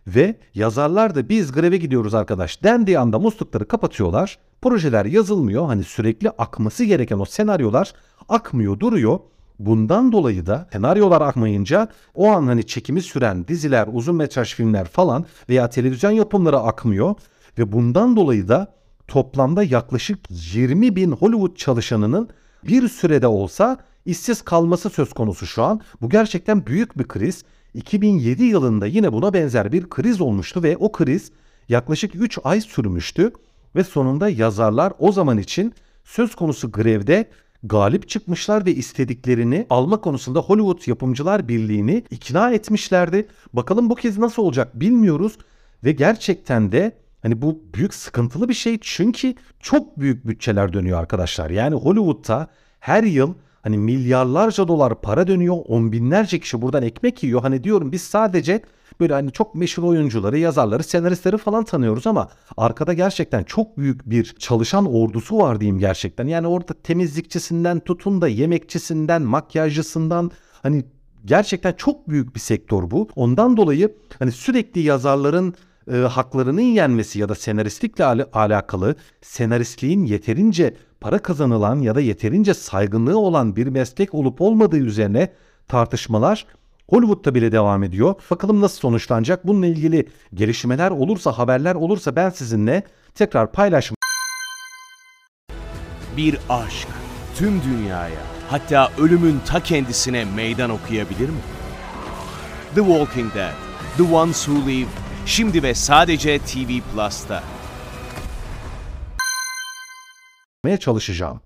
ve 0.08 0.40
yazarlar 0.54 1.16
da 1.16 1.30
biz 1.30 1.52
greve 1.52 1.78
gidiyoruz 1.78 2.14
arkadaş 2.14 2.64
dendiği 2.64 3.00
anda 3.00 3.20
muslukları 3.20 3.68
kapatıyorlar. 3.68 4.40
Projeler 4.62 5.06
yazılmıyor 5.06 5.66
hani 5.66 5.84
sürekli 5.84 6.30
akması 6.30 6.84
gereken 6.84 7.20
o 7.20 7.26
senaryolar 7.26 7.94
akmıyor 8.30 8.80
duruyor. 8.80 9.20
Bundan 9.60 10.12
dolayı 10.12 10.46
da 10.46 10.70
senaryolar 10.72 11.22
akmayınca 11.22 11.88
o 12.14 12.30
an 12.30 12.48
hani 12.48 12.68
çekimi 12.68 13.02
süren 13.02 13.48
diziler, 13.48 13.88
uzun 13.92 14.16
metraj 14.16 14.54
filmler 14.54 14.86
falan 14.86 15.26
veya 15.50 15.70
televizyon 15.70 16.12
yapımları 16.12 16.60
akmıyor. 16.60 17.16
Ve 17.58 17.72
bundan 17.72 18.16
dolayı 18.16 18.48
da 18.48 18.74
toplamda 19.08 19.64
yaklaşık 19.64 20.20
20 20.30 20.96
bin 20.96 21.12
Hollywood 21.12 21.56
çalışanının 21.56 22.30
bir 22.64 22.88
sürede 22.88 23.28
olsa 23.28 23.78
işsiz 24.06 24.42
kalması 24.42 24.90
söz 24.90 25.14
konusu 25.14 25.48
şu 25.48 25.64
an. 25.64 25.82
Bu 26.02 26.10
gerçekten 26.10 26.66
büyük 26.66 26.98
bir 26.98 27.08
kriz. 27.08 27.44
2007 27.74 28.44
yılında 28.44 28.86
yine 28.86 29.14
buna 29.14 29.34
benzer 29.34 29.72
bir 29.72 29.90
kriz 29.90 30.22
olmuştu 30.22 30.64
ve 30.64 30.78
o 30.78 30.92
kriz 30.92 31.32
yaklaşık 31.70 32.16
3 32.16 32.40
ay 32.44 32.62
sürmüştü 32.62 33.32
ve 33.76 33.84
sonunda 33.84 34.30
yazarlar 34.30 34.94
o 35.00 35.12
zaman 35.12 35.38
için 35.38 35.74
söz 36.04 36.36
konusu 36.36 36.72
grevde 36.72 37.30
galip 37.64 38.10
çıkmışlar 38.10 38.66
ve 38.66 38.76
istediklerini 38.76 39.66
alma 39.70 40.02
konusunda 40.02 40.40
Hollywood 40.40 40.88
Yapımcılar 40.88 41.48
Birliği'ni 41.48 42.04
ikna 42.12 42.52
etmişlerdi. 42.52 43.28
Bakalım 43.54 43.90
bu 43.90 43.96
kez 43.96 44.18
nasıl 44.18 44.44
olacak 44.44 44.80
bilmiyoruz 44.80 45.38
ve 45.84 45.92
gerçekten 45.92 46.72
de 46.72 47.01
hani 47.22 47.42
bu 47.42 47.64
büyük 47.74 47.94
sıkıntılı 47.94 48.50
bir 48.50 48.54
şey 48.54 48.78
çünkü 48.82 49.34
çok 49.60 50.00
büyük 50.00 50.28
bütçeler 50.28 50.74
dönüyor 50.74 51.00
arkadaşlar. 51.00 51.50
Yani 51.50 51.76
Hollywood'da 51.76 52.48
her 52.80 53.04
yıl 53.04 53.34
hani 53.62 53.78
milyarlarca 53.78 54.68
dolar 54.68 55.02
para 55.02 55.28
dönüyor. 55.28 55.58
On 55.68 55.92
binlerce 55.92 56.40
kişi 56.40 56.62
buradan 56.62 56.84
ekmek 56.84 57.24
yiyor. 57.24 57.42
Hani 57.42 57.64
diyorum 57.64 57.92
biz 57.92 58.02
sadece 58.02 58.62
böyle 59.00 59.14
hani 59.14 59.32
çok 59.32 59.56
meşhur 59.56 59.84
oyuncuları, 59.84 60.38
yazarları, 60.38 60.84
senaristleri 60.84 61.38
falan 61.38 61.64
tanıyoruz 61.64 62.08
ama 62.08 62.30
arkada 62.58 62.94
gerçekten 62.94 63.44
çok 63.44 63.78
büyük 63.78 64.10
bir 64.10 64.36
çalışan 64.40 64.94
ordusu 64.94 65.38
var 65.38 65.60
diyeyim 65.60 65.80
gerçekten. 65.80 66.28
Yani 66.28 66.48
orada 66.48 66.74
temizlikçisinden 66.74 67.80
tutun 67.80 68.22
da 68.22 68.28
yemekçisinden, 68.28 69.22
makyajcısından 69.22 70.32
hani 70.64 70.86
gerçekten 71.26 71.74
çok 71.74 72.10
büyük 72.10 72.36
bir 72.36 72.40
sektör 72.40 72.92
bu. 72.92 73.08
Ondan 73.16 73.58
dolayı 73.58 73.96
hani 74.20 74.32
sürekli 74.32 74.82
yazarların 74.82 75.54
e, 75.94 75.96
haklarının 75.98 76.62
yenmesi 76.62 77.20
ya 77.20 77.30
da 77.30 77.36
senaristlikle 77.36 78.06
al- 78.06 78.26
alakalı 78.34 78.96
senaristliğin 79.22 80.06
yeterince 80.06 80.76
para 81.02 81.20
kazanılan 81.20 81.80
ya 81.80 81.96
da 81.96 82.02
yeterince 82.02 82.54
saygınlığı 82.54 83.18
olan 83.18 83.56
bir 83.56 83.68
meslek 83.68 84.14
olup 84.14 84.42
olmadığı 84.42 84.78
üzerine 84.78 85.34
tartışmalar 85.68 86.46
Hollywood'da 86.90 87.36
bile 87.36 87.52
devam 87.52 87.84
ediyor. 87.84 88.16
Bakalım 88.32 88.62
nasıl 88.62 88.78
sonuçlanacak? 88.78 89.48
Bununla 89.48 89.66
ilgili 89.66 90.08
gelişmeler 90.34 90.92
olursa, 90.92 91.32
haberler 91.32 91.76
olursa 91.76 92.16
ben 92.16 92.30
sizinle 92.30 92.84
tekrar 93.16 93.52
paylaşmak 93.52 93.98
Bir 96.18 96.38
aşk 96.50 96.88
tüm 97.36 97.62
dünyaya 97.64 98.22
hatta 98.50 98.92
ölümün 99.00 99.40
ta 99.46 99.60
kendisine 99.60 100.26
meydan 100.26 100.70
okuyabilir 100.70 101.30
mi? 101.30 101.36
The 102.76 102.82
Walking 102.82 103.34
Dead, 103.36 103.54
The 103.98 104.14
Ones 104.16 104.46
Who 104.46 104.68
Live, 104.70 104.88
şimdi 105.32 105.64
ve 105.64 105.74
sadece 105.74 106.40
TV 106.40 106.70
Plus'ta. 106.94 107.44
çalışacağım. 110.80 111.42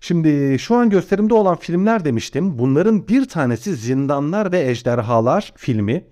Şimdi 0.00 0.58
şu 0.58 0.74
an 0.76 0.90
gösterimde 0.90 1.34
olan 1.34 1.56
filmler 1.56 2.04
demiştim. 2.04 2.58
Bunların 2.58 3.08
bir 3.08 3.28
tanesi 3.28 3.76
Zindanlar 3.76 4.52
ve 4.52 4.70
Ejderhalar 4.70 5.52
filmi. 5.56 6.04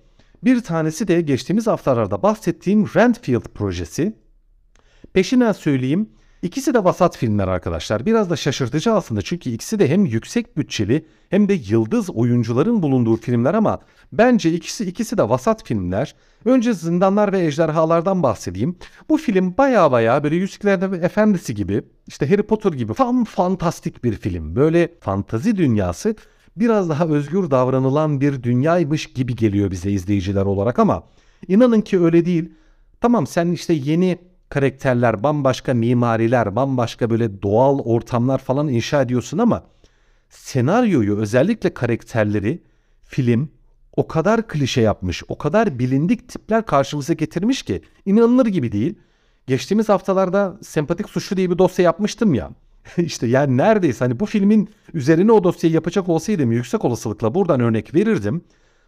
Bir 0.43 0.61
tanesi 0.61 1.07
de 1.07 1.21
geçtiğimiz 1.21 1.67
haftalarda 1.67 2.23
bahsettiğim 2.23 2.85
Renfield 2.95 3.45
projesi. 3.53 4.15
Peşinden 5.13 5.51
söyleyeyim. 5.51 6.09
İkisi 6.41 6.73
de 6.73 6.83
vasat 6.83 7.17
filmler 7.17 7.47
arkadaşlar. 7.47 8.05
Biraz 8.05 8.29
da 8.29 8.35
şaşırtıcı 8.35 8.93
aslında 8.93 9.21
çünkü 9.21 9.49
ikisi 9.49 9.79
de 9.79 9.89
hem 9.89 10.05
yüksek 10.05 10.57
bütçeli 10.57 11.05
hem 11.29 11.49
de 11.49 11.53
yıldız 11.53 12.09
oyuncuların 12.09 12.83
bulunduğu 12.83 13.15
filmler 13.15 13.53
ama 13.53 13.79
bence 14.11 14.53
ikisi 14.53 14.85
ikisi 14.85 15.17
de 15.17 15.29
vasat 15.29 15.63
filmler. 15.67 16.15
Önce 16.45 16.73
Zindanlar 16.73 17.31
ve 17.31 17.45
Ejderhalardan 17.45 18.23
bahsedeyim. 18.23 18.75
Bu 19.09 19.17
film 19.17 19.57
baya 19.57 19.91
baya 19.91 20.23
böyle 20.23 20.35
Yüzüklerin 20.35 21.03
Efendisi 21.03 21.55
gibi 21.55 21.83
işte 22.07 22.29
Harry 22.29 22.43
Potter 22.43 22.71
gibi 22.71 22.93
tam 22.93 23.23
fantastik 23.23 24.03
bir 24.03 24.13
film. 24.13 24.55
Böyle 24.55 24.93
fantazi 24.99 25.57
dünyası 25.57 26.15
biraz 26.55 26.89
daha 26.89 27.07
özgür 27.07 27.51
davranılan 27.51 28.21
bir 28.21 28.43
dünyaymış 28.43 29.13
gibi 29.13 29.35
geliyor 29.35 29.71
bize 29.71 29.91
izleyiciler 29.91 30.45
olarak 30.45 30.79
ama 30.79 31.03
inanın 31.47 31.81
ki 31.81 31.99
öyle 31.99 32.25
değil. 32.25 32.51
Tamam 33.01 33.27
sen 33.27 33.51
işte 33.51 33.73
yeni 33.73 34.17
karakterler, 34.49 35.23
bambaşka 35.23 35.73
mimariler, 35.73 36.55
bambaşka 36.55 37.09
böyle 37.09 37.41
doğal 37.41 37.79
ortamlar 37.79 38.37
falan 38.37 38.67
inşa 38.67 39.01
ediyorsun 39.01 39.37
ama 39.37 39.63
senaryoyu 40.29 41.17
özellikle 41.17 41.73
karakterleri 41.73 42.63
film 43.01 43.49
o 43.95 44.07
kadar 44.07 44.47
klişe 44.47 44.81
yapmış, 44.81 45.23
o 45.27 45.37
kadar 45.37 45.79
bilindik 45.79 46.29
tipler 46.29 46.65
karşımıza 46.65 47.13
getirmiş 47.13 47.63
ki 47.63 47.81
inanılır 48.05 48.45
gibi 48.45 48.71
değil. 48.71 48.95
Geçtiğimiz 49.47 49.89
haftalarda 49.89 50.57
sempatik 50.61 51.09
suçlu 51.09 51.37
diye 51.37 51.51
bir 51.51 51.57
dosya 51.57 51.85
yapmıştım 51.85 52.33
ya. 52.33 52.49
işte 52.97 53.27
yani 53.27 53.57
neredeyse 53.57 54.05
hani 54.05 54.19
bu 54.19 54.25
filmin 54.25 54.69
üzerine 54.93 55.31
o 55.31 55.43
dosyayı 55.43 55.73
yapacak 55.73 56.09
olsaydım 56.09 56.51
yüksek 56.51 56.85
olasılıkla 56.85 57.35
buradan 57.35 57.59
örnek 57.59 57.95
verirdim. 57.95 58.41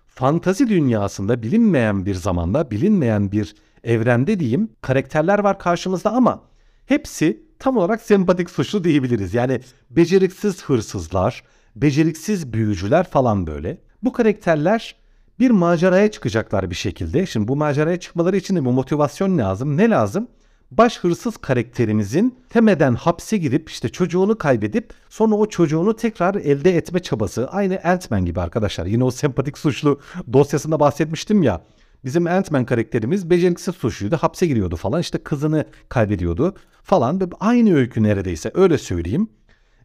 Fantazi 0.07 0.69
dünyasında 0.69 1.43
bilinmeyen 1.43 2.05
bir 2.05 2.15
zamanda, 2.15 2.71
bilinmeyen 2.71 3.31
bir 3.31 3.55
evrende 3.83 4.39
diyeyim 4.39 4.69
karakterler 4.81 5.39
var 5.39 5.59
karşımızda 5.59 6.11
ama 6.11 6.41
hepsi 6.85 7.43
tam 7.59 7.77
olarak 7.77 8.01
sempatik 8.01 8.49
suçlu 8.49 8.83
diyebiliriz. 8.83 9.33
Yani 9.33 9.61
beceriksiz 9.89 10.63
hırsızlar, 10.63 11.43
beceriksiz 11.75 12.53
büyücüler 12.53 13.09
falan 13.09 13.47
böyle. 13.47 13.77
Bu 14.03 14.13
karakterler 14.13 14.95
bir 15.39 15.51
maceraya 15.51 16.11
çıkacaklar 16.11 16.69
bir 16.69 16.75
şekilde. 16.75 17.25
Şimdi 17.25 17.47
bu 17.47 17.55
maceraya 17.55 17.99
çıkmaları 17.99 18.37
için 18.37 18.55
de 18.55 18.65
bir 18.65 18.69
motivasyon 18.69 19.37
lazım. 19.37 19.77
Ne 19.77 19.89
lazım? 19.89 20.27
Baş 20.71 20.99
hırsız 20.99 21.37
karakterimizin 21.37 22.39
temeden 22.49 22.95
hapse 22.95 23.37
girip 23.37 23.69
işte 23.69 23.89
çocuğunu 23.89 24.37
kaybedip 24.37 24.93
sonra 25.09 25.35
o 25.35 25.45
çocuğunu 25.45 25.95
tekrar 25.95 26.35
elde 26.35 26.77
etme 26.77 26.99
çabası. 26.99 27.47
Aynı 27.47 27.79
Ant-Man 27.83 28.25
gibi 28.25 28.41
arkadaşlar. 28.41 28.85
Yine 28.85 29.03
o 29.03 29.11
sempatik 29.11 29.57
suçlu 29.57 29.99
dosyasında 30.33 30.79
bahsetmiştim 30.79 31.43
ya. 31.43 31.61
Bizim 32.05 32.27
Ant-Man 32.27 32.65
karakterimiz 32.65 33.29
beceriksiz 33.29 33.75
suçluydu. 33.75 34.17
Hapse 34.17 34.47
giriyordu 34.47 34.75
falan. 34.75 35.01
İşte 35.01 35.17
kızını 35.17 35.65
kaybediyordu 35.89 36.55
falan. 36.83 37.31
Aynı 37.39 37.75
öykü 37.75 38.03
neredeyse 38.03 38.51
öyle 38.53 38.77
söyleyeyim. 38.77 39.29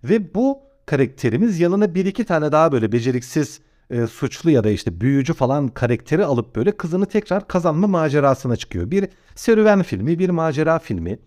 Ve 0.04 0.34
bu 0.34 0.58
karakterimiz 0.86 1.60
yanına 1.60 1.94
bir 1.94 2.06
iki 2.06 2.24
tane 2.24 2.52
daha 2.52 2.72
böyle 2.72 2.92
beceriksiz 2.92 3.60
e, 3.90 4.06
suçlu 4.06 4.50
ya 4.50 4.64
da 4.64 4.70
işte 4.70 5.00
büyücü 5.00 5.34
falan 5.34 5.68
karakteri 5.68 6.24
alıp 6.24 6.56
böyle 6.56 6.76
kızını 6.76 7.06
tekrar 7.06 7.48
kazanma 7.48 7.86
macerasına 7.86 8.56
çıkıyor. 8.56 8.90
Bir 8.90 9.08
serüven 9.34 9.82
filmi, 9.82 10.18
bir 10.18 10.30
macera 10.30 10.78
filmi. 10.78 11.18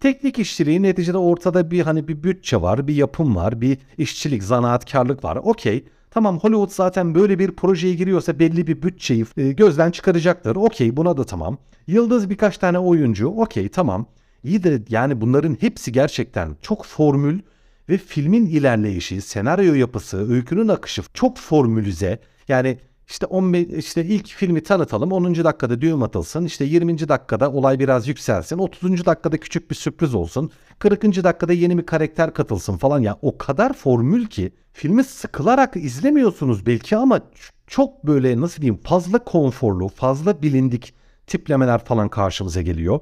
Teknik 0.00 0.38
işçiliği 0.38 0.82
neticede 0.82 1.18
ortada 1.18 1.70
bir 1.70 1.80
hani 1.80 2.08
bir 2.08 2.22
bütçe 2.22 2.62
var, 2.62 2.88
bir 2.88 2.94
yapım 2.94 3.36
var, 3.36 3.60
bir 3.60 3.78
işçilik, 3.98 4.42
zanaatkarlık 4.42 5.24
var. 5.24 5.36
Okey. 5.36 5.84
Tamam 6.14 6.38
Hollywood 6.38 6.70
zaten 6.70 7.14
böyle 7.14 7.38
bir 7.38 7.50
projeye 7.50 7.94
giriyorsa 7.94 8.38
belli 8.38 8.66
bir 8.66 8.82
bütçeyi 8.82 9.24
e, 9.36 9.52
gözden 9.52 9.90
çıkaracaktır. 9.90 10.56
Okey 10.56 10.96
buna 10.96 11.16
da 11.16 11.24
tamam. 11.24 11.58
Yıldız 11.86 12.30
birkaç 12.30 12.58
tane 12.58 12.78
oyuncu. 12.78 13.28
Okey 13.28 13.68
tamam. 13.68 14.06
İyi 14.44 14.62
de 14.64 14.82
yani 14.88 15.20
bunların 15.20 15.56
hepsi 15.60 15.92
gerçekten 15.92 16.56
çok 16.62 16.84
formül 16.86 17.40
ve 17.88 17.98
filmin 17.98 18.46
ilerleyişi, 18.46 19.20
senaryo 19.20 19.74
yapısı, 19.74 20.32
öykünün 20.32 20.68
akışı 20.68 21.02
çok 21.14 21.38
formülize. 21.38 22.18
Yani 22.48 22.78
işte 23.08 23.26
15 23.26 23.66
işte 23.68 24.04
ilk 24.04 24.28
filmi 24.28 24.62
tanıtalım. 24.62 25.12
10. 25.12 25.34
dakikada 25.34 25.80
düğüm 25.80 26.02
atılsın. 26.02 26.44
İşte 26.44 26.64
20. 26.64 27.08
dakikada 27.08 27.52
olay 27.52 27.78
biraz 27.78 28.08
yükselsin. 28.08 28.58
30. 28.58 29.06
dakikada 29.06 29.36
küçük 29.36 29.70
bir 29.70 29.76
sürpriz 29.76 30.14
olsun. 30.14 30.50
40. 30.78 31.02
dakikada 31.02 31.52
yeni 31.52 31.78
bir 31.78 31.86
karakter 31.86 32.34
katılsın 32.34 32.76
falan 32.76 33.00
ya. 33.00 33.18
O 33.22 33.38
kadar 33.38 33.72
formül 33.72 34.26
ki 34.26 34.52
filmi 34.72 35.04
sıkılarak 35.04 35.76
izlemiyorsunuz 35.76 36.66
belki 36.66 36.96
ama 36.96 37.20
çok 37.66 38.06
böyle 38.06 38.40
nasıl 38.40 38.62
diyeyim 38.62 38.80
fazla 38.84 39.18
konforlu, 39.18 39.88
fazla 39.88 40.42
bilindik 40.42 40.94
tiplemeler 41.26 41.84
falan 41.84 42.08
karşımıza 42.08 42.62
geliyor. 42.62 43.00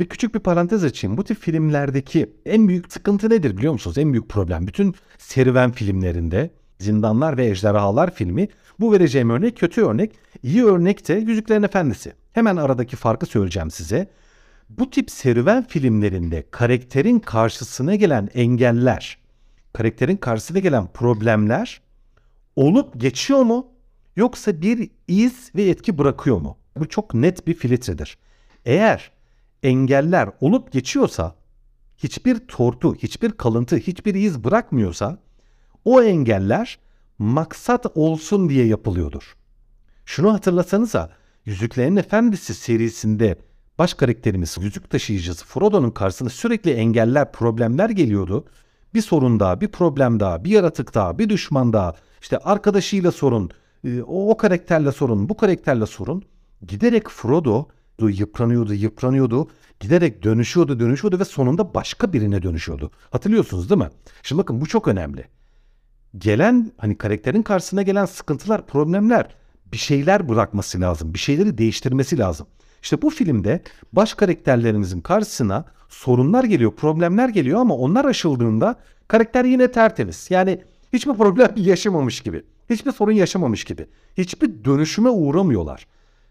Ve 0.00 0.04
küçük 0.04 0.34
bir 0.34 0.40
parantez 0.40 0.84
açayım. 0.84 1.16
Bu 1.16 1.24
tip 1.24 1.38
filmlerdeki 1.38 2.32
en 2.46 2.68
büyük 2.68 2.92
sıkıntı 2.92 3.30
nedir 3.30 3.56
biliyor 3.56 3.72
musunuz? 3.72 3.98
En 3.98 4.12
büyük 4.12 4.28
problem. 4.28 4.66
Bütün 4.66 4.94
serüven 5.18 5.72
filmlerinde 5.72 6.50
Zindanlar 6.78 7.36
ve 7.36 7.46
Ejderhalar 7.46 8.14
filmi 8.14 8.48
bu 8.80 8.92
vereceğim 8.92 9.30
örnek 9.30 9.56
kötü 9.56 9.82
örnek. 9.82 10.12
İyi 10.42 10.64
örnek 10.64 11.08
de 11.08 11.14
Yüzüklerin 11.14 11.62
Efendisi. 11.62 12.12
Hemen 12.32 12.56
aradaki 12.56 12.96
farkı 12.96 13.26
söyleyeceğim 13.26 13.70
size. 13.70 14.10
Bu 14.68 14.90
tip 14.90 15.10
serüven 15.10 15.62
filmlerinde 15.62 16.44
karakterin 16.50 17.18
karşısına 17.18 17.94
gelen 17.94 18.28
engeller, 18.34 19.18
karakterin 19.72 20.16
karşısına 20.16 20.58
gelen 20.58 20.86
problemler 20.86 21.80
olup 22.56 23.00
geçiyor 23.00 23.42
mu? 23.42 23.66
Yoksa 24.16 24.62
bir 24.62 24.90
iz 25.08 25.50
ve 25.54 25.62
etki 25.62 25.98
bırakıyor 25.98 26.40
mu? 26.40 26.56
Bu 26.76 26.88
çok 26.88 27.14
net 27.14 27.46
bir 27.46 27.54
filtredir. 27.54 28.18
Eğer 28.64 29.12
engeller 29.62 30.30
olup 30.40 30.72
geçiyorsa, 30.72 31.34
hiçbir 31.98 32.38
tortu, 32.38 32.94
hiçbir 32.94 33.32
kalıntı, 33.32 33.76
hiçbir 33.76 34.14
iz 34.14 34.44
bırakmıyorsa 34.44 35.18
o 35.84 36.02
engeller 36.02 36.78
maksat 37.18 37.86
olsun 37.94 38.48
diye 38.48 38.66
yapılıyordur. 38.66 39.36
Şunu 40.04 40.32
hatırlasanıza, 40.32 41.10
Yüzüklerin 41.44 41.96
Efendisi 41.96 42.54
serisinde 42.54 43.38
baş 43.78 43.94
karakterimiz 43.94 44.56
yüzük 44.60 44.90
taşıyıcısı 44.90 45.46
Frodo'nun 45.46 45.90
karşısına 45.90 46.28
sürekli 46.28 46.70
engeller, 46.70 47.32
problemler 47.32 47.90
geliyordu. 47.90 48.44
Bir 48.94 49.02
sorun 49.02 49.40
daha, 49.40 49.60
bir 49.60 49.68
problem 49.68 50.20
daha, 50.20 50.44
bir 50.44 50.50
yaratık 50.50 50.94
daha, 50.94 51.18
bir 51.18 51.28
düşman 51.28 51.72
daha, 51.72 51.94
işte 52.22 52.38
arkadaşıyla 52.38 53.12
sorun, 53.12 53.50
e, 53.84 54.02
o, 54.02 54.30
o 54.30 54.36
karakterle 54.36 54.92
sorun, 54.92 55.28
bu 55.28 55.36
karakterle 55.36 55.86
sorun. 55.86 56.22
Giderek 56.68 57.08
Frodo 57.08 57.68
yıpranıyordu, 58.00 58.74
yıpranıyordu. 58.74 59.48
Giderek 59.80 60.22
dönüşüyordu, 60.22 60.80
dönüşüyordu 60.80 61.20
ve 61.20 61.24
sonunda 61.24 61.74
başka 61.74 62.12
birine 62.12 62.42
dönüşüyordu. 62.42 62.90
Hatırlıyorsunuz 63.10 63.70
değil 63.70 63.80
mi? 63.80 63.90
Şimdi 64.22 64.42
bakın 64.42 64.60
bu 64.60 64.66
çok 64.66 64.88
önemli 64.88 65.35
gelen 66.18 66.72
hani 66.78 66.98
karakterin 66.98 67.42
karşısına 67.42 67.82
gelen 67.82 68.04
sıkıntılar, 68.04 68.66
problemler 68.66 69.28
bir 69.72 69.76
şeyler 69.76 70.28
bırakması 70.28 70.80
lazım. 70.80 71.14
Bir 71.14 71.18
şeyleri 71.18 71.58
değiştirmesi 71.58 72.18
lazım. 72.18 72.46
İşte 72.82 73.02
bu 73.02 73.10
filmde 73.10 73.62
baş 73.92 74.14
karakterlerimizin 74.14 75.00
karşısına 75.00 75.64
sorunlar 75.88 76.44
geliyor, 76.44 76.72
problemler 76.72 77.28
geliyor 77.28 77.60
ama 77.60 77.74
onlar 77.76 78.04
aşıldığında 78.04 78.76
karakter 79.08 79.44
yine 79.44 79.72
tertemiz. 79.72 80.26
Yani 80.30 80.62
hiçbir 80.92 81.12
problem 81.12 81.52
yaşamamış 81.56 82.20
gibi. 82.20 82.42
Hiçbir 82.70 82.92
sorun 82.92 83.12
yaşamamış 83.12 83.64
gibi. 83.64 83.86
Hiçbir 84.18 84.64
dönüşüme 84.64 85.08
uğramıyorlar. 85.08 85.86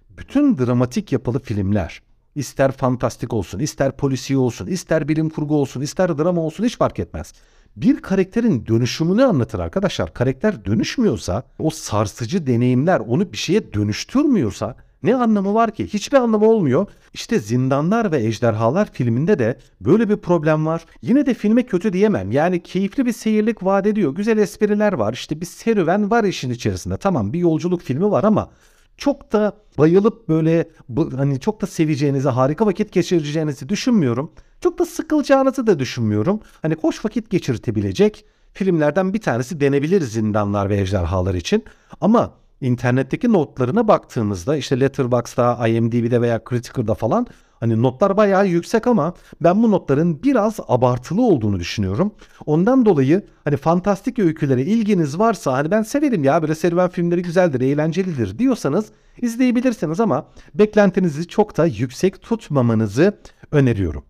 Bütün 0.09 0.57
dramatik 0.57 1.11
yapılı 1.11 1.39
filmler 1.39 2.01
ister 2.35 2.71
fantastik 2.71 3.33
olsun, 3.33 3.59
ister 3.59 3.97
polisiye 3.97 4.39
olsun, 4.39 4.67
ister 4.67 5.07
bilim 5.07 5.29
kurgu 5.29 5.55
olsun, 5.55 5.81
ister 5.81 6.17
drama 6.17 6.41
olsun 6.41 6.63
hiç 6.63 6.77
fark 6.77 6.99
etmez 6.99 7.33
bir 7.75 8.01
karakterin 8.01 8.65
dönüşümünü 8.65 9.23
anlatır 9.23 9.59
arkadaşlar. 9.59 10.13
Karakter 10.13 10.65
dönüşmüyorsa, 10.65 11.43
o 11.59 11.69
sarsıcı 11.69 12.47
deneyimler 12.47 12.99
onu 12.99 13.31
bir 13.31 13.37
şeye 13.37 13.73
dönüştürmüyorsa 13.73 14.75
ne 15.03 15.15
anlamı 15.15 15.53
var 15.53 15.71
ki? 15.71 15.87
Hiçbir 15.87 16.17
anlamı 16.17 16.45
olmuyor. 16.45 16.87
İşte 17.13 17.39
Zindanlar 17.39 18.11
ve 18.11 18.23
Ejderhalar 18.23 18.91
filminde 18.91 19.39
de 19.39 19.59
böyle 19.81 20.09
bir 20.09 20.17
problem 20.17 20.65
var. 20.65 20.85
Yine 21.01 21.25
de 21.25 21.33
filme 21.33 21.63
kötü 21.63 21.93
diyemem. 21.93 22.31
Yani 22.31 22.63
keyifli 22.63 23.05
bir 23.05 23.11
seyirlik 23.11 23.63
vaat 23.63 23.87
ediyor. 23.87 24.15
Güzel 24.15 24.37
espriler 24.37 24.93
var. 24.93 25.13
İşte 25.13 25.41
bir 25.41 25.45
serüven 25.45 26.11
var 26.11 26.23
işin 26.23 26.49
içerisinde. 26.49 26.97
Tamam 26.97 27.33
bir 27.33 27.39
yolculuk 27.39 27.81
filmi 27.81 28.11
var 28.11 28.23
ama 28.23 28.49
çok 28.97 29.33
da 29.33 29.57
bayılıp 29.77 30.29
böyle 30.29 30.69
hani 31.17 31.39
çok 31.39 31.61
da 31.61 31.67
seveceğinizi, 31.67 32.29
harika 32.29 32.65
vakit 32.65 32.91
geçireceğinizi 32.91 33.69
düşünmüyorum. 33.69 34.31
Çok 34.65 34.79
da 34.79 34.85
sıkılacağınızı 34.85 35.67
da 35.67 35.79
düşünmüyorum. 35.79 36.39
Hani 36.61 36.75
hoş 36.81 37.05
vakit 37.05 37.29
geçirtebilecek 37.29 38.25
filmlerden 38.53 39.13
bir 39.13 39.21
tanesi 39.21 39.59
denebilir 39.59 40.01
Zindanlar 40.01 40.69
ve 40.69 40.77
Ejderhalar 40.77 41.33
için. 41.33 41.63
Ama 42.01 42.33
internetteki 42.61 43.33
notlarına 43.33 43.87
baktığınızda 43.87 44.57
işte 44.57 44.79
Letterboxd'da, 44.79 45.67
IMDb'de 45.67 46.21
veya 46.21 46.41
Critical'da 46.49 46.93
falan 46.93 47.27
Hani 47.59 47.81
notlar 47.81 48.17
bayağı 48.17 48.47
yüksek 48.47 48.87
ama 48.87 49.13
ben 49.41 49.63
bu 49.63 49.71
notların 49.71 50.23
biraz 50.23 50.59
abartılı 50.67 51.21
olduğunu 51.21 51.59
düşünüyorum. 51.59 52.11
Ondan 52.45 52.85
dolayı 52.85 53.25
hani 53.43 53.57
fantastik 53.57 54.19
öykülere 54.19 54.61
ilginiz 54.61 55.19
varsa 55.19 55.53
hani 55.53 55.71
ben 55.71 55.81
severim 55.81 56.23
ya 56.23 56.41
böyle 56.41 56.55
serüven 56.55 56.89
filmleri 56.89 57.21
güzeldir, 57.21 57.61
eğlencelidir 57.61 58.39
diyorsanız 58.39 58.85
izleyebilirsiniz 59.21 59.99
ama 59.99 60.27
beklentinizi 60.53 61.27
çok 61.27 61.57
da 61.57 61.65
yüksek 61.65 62.21
tutmamanızı 62.21 63.17
öneriyorum. 63.51 64.03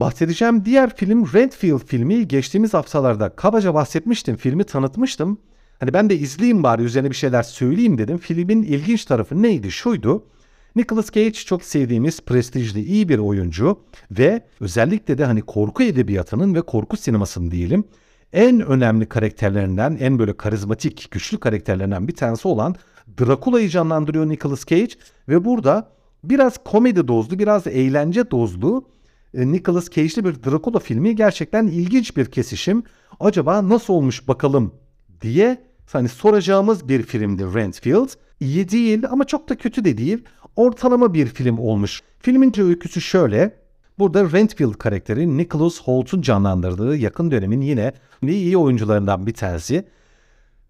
Bahsedeceğim 0.00 0.64
diğer 0.64 0.96
film 0.96 1.26
Redfield 1.34 1.78
filmi. 1.86 2.28
Geçtiğimiz 2.28 2.74
haftalarda 2.74 3.28
kabaca 3.28 3.74
bahsetmiştim, 3.74 4.36
filmi 4.36 4.64
tanıtmıştım. 4.64 5.38
Hani 5.80 5.92
ben 5.92 6.10
de 6.10 6.16
izleyeyim 6.16 6.62
bari 6.62 6.82
üzerine 6.82 7.10
bir 7.10 7.14
şeyler 7.16 7.42
söyleyeyim 7.42 7.98
dedim. 7.98 8.18
Filmin 8.18 8.62
ilginç 8.62 9.04
tarafı 9.04 9.42
neydi? 9.42 9.70
Şuydu. 9.70 10.26
Nicolas 10.76 11.10
Cage 11.12 11.32
çok 11.32 11.64
sevdiğimiz 11.64 12.20
prestijli 12.20 12.80
iyi 12.80 13.08
bir 13.08 13.18
oyuncu 13.18 13.80
ve 14.10 14.42
özellikle 14.60 15.18
de 15.18 15.24
hani 15.24 15.42
korku 15.42 15.82
edebiyatının 15.82 16.54
ve 16.54 16.62
korku 16.62 16.96
sinemasının 16.96 17.50
diyelim 17.50 17.84
en 18.32 18.60
önemli 18.60 19.06
karakterlerinden, 19.06 19.98
en 20.00 20.18
böyle 20.18 20.36
karizmatik, 20.36 21.10
güçlü 21.10 21.40
karakterlerinden 21.40 22.08
bir 22.08 22.14
tanesi 22.14 22.48
olan 22.48 22.74
Dracula'yı 23.20 23.68
canlandırıyor 23.68 24.28
Nicolas 24.28 24.66
Cage 24.66 24.94
ve 25.28 25.44
burada 25.44 25.88
biraz 26.24 26.64
komedi 26.64 27.08
dozlu, 27.08 27.38
biraz 27.38 27.66
eğlence 27.66 28.30
dozlu 28.30 28.84
Nicolas 29.34 29.90
Cage'li 29.90 30.24
bir 30.24 30.34
Dracula 30.44 30.78
filmi 30.78 31.16
gerçekten 31.16 31.66
ilginç 31.66 32.16
bir 32.16 32.26
kesişim. 32.26 32.82
Acaba 33.20 33.68
nasıl 33.68 33.94
olmuş 33.94 34.28
bakalım 34.28 34.74
diye 35.20 35.64
hani 35.92 36.08
soracağımız 36.08 36.88
bir 36.88 37.02
filmdi 37.02 37.44
Renfield. 37.54 38.08
İyi 38.40 38.68
değil 38.68 39.02
ama 39.10 39.24
çok 39.24 39.48
da 39.48 39.56
kötü 39.56 39.84
de 39.84 39.98
değil 39.98 40.24
ortalama 40.56 41.14
bir 41.14 41.26
film 41.26 41.58
olmuş. 41.58 42.02
Filmin 42.18 42.60
öyküsü 42.60 43.00
şöyle. 43.00 43.60
Burada 43.98 44.32
Rentfield 44.32 44.72
karakteri 44.72 45.38
Nicholas 45.38 45.80
Holt'un 45.80 46.22
canlandırdığı 46.22 46.96
yakın 46.96 47.30
dönemin 47.30 47.60
yine 47.60 47.92
iyi 48.22 48.56
oyuncularından 48.56 49.26
bir 49.26 49.34
tanesi. 49.34 49.84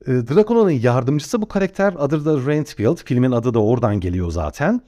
Ee, 0.07 0.13
Dracula'nın 0.13 0.71
yardımcısı 0.71 1.43
bu 1.43 1.49
karakter 1.49 1.95
adı 1.99 2.25
da 2.25 2.51
Rentfield. 2.51 2.97
Filmin 3.05 3.31
adı 3.31 3.55
da 3.55 3.63
oradan 3.63 4.01
geliyor 4.01 4.31
zaten. 4.31 4.81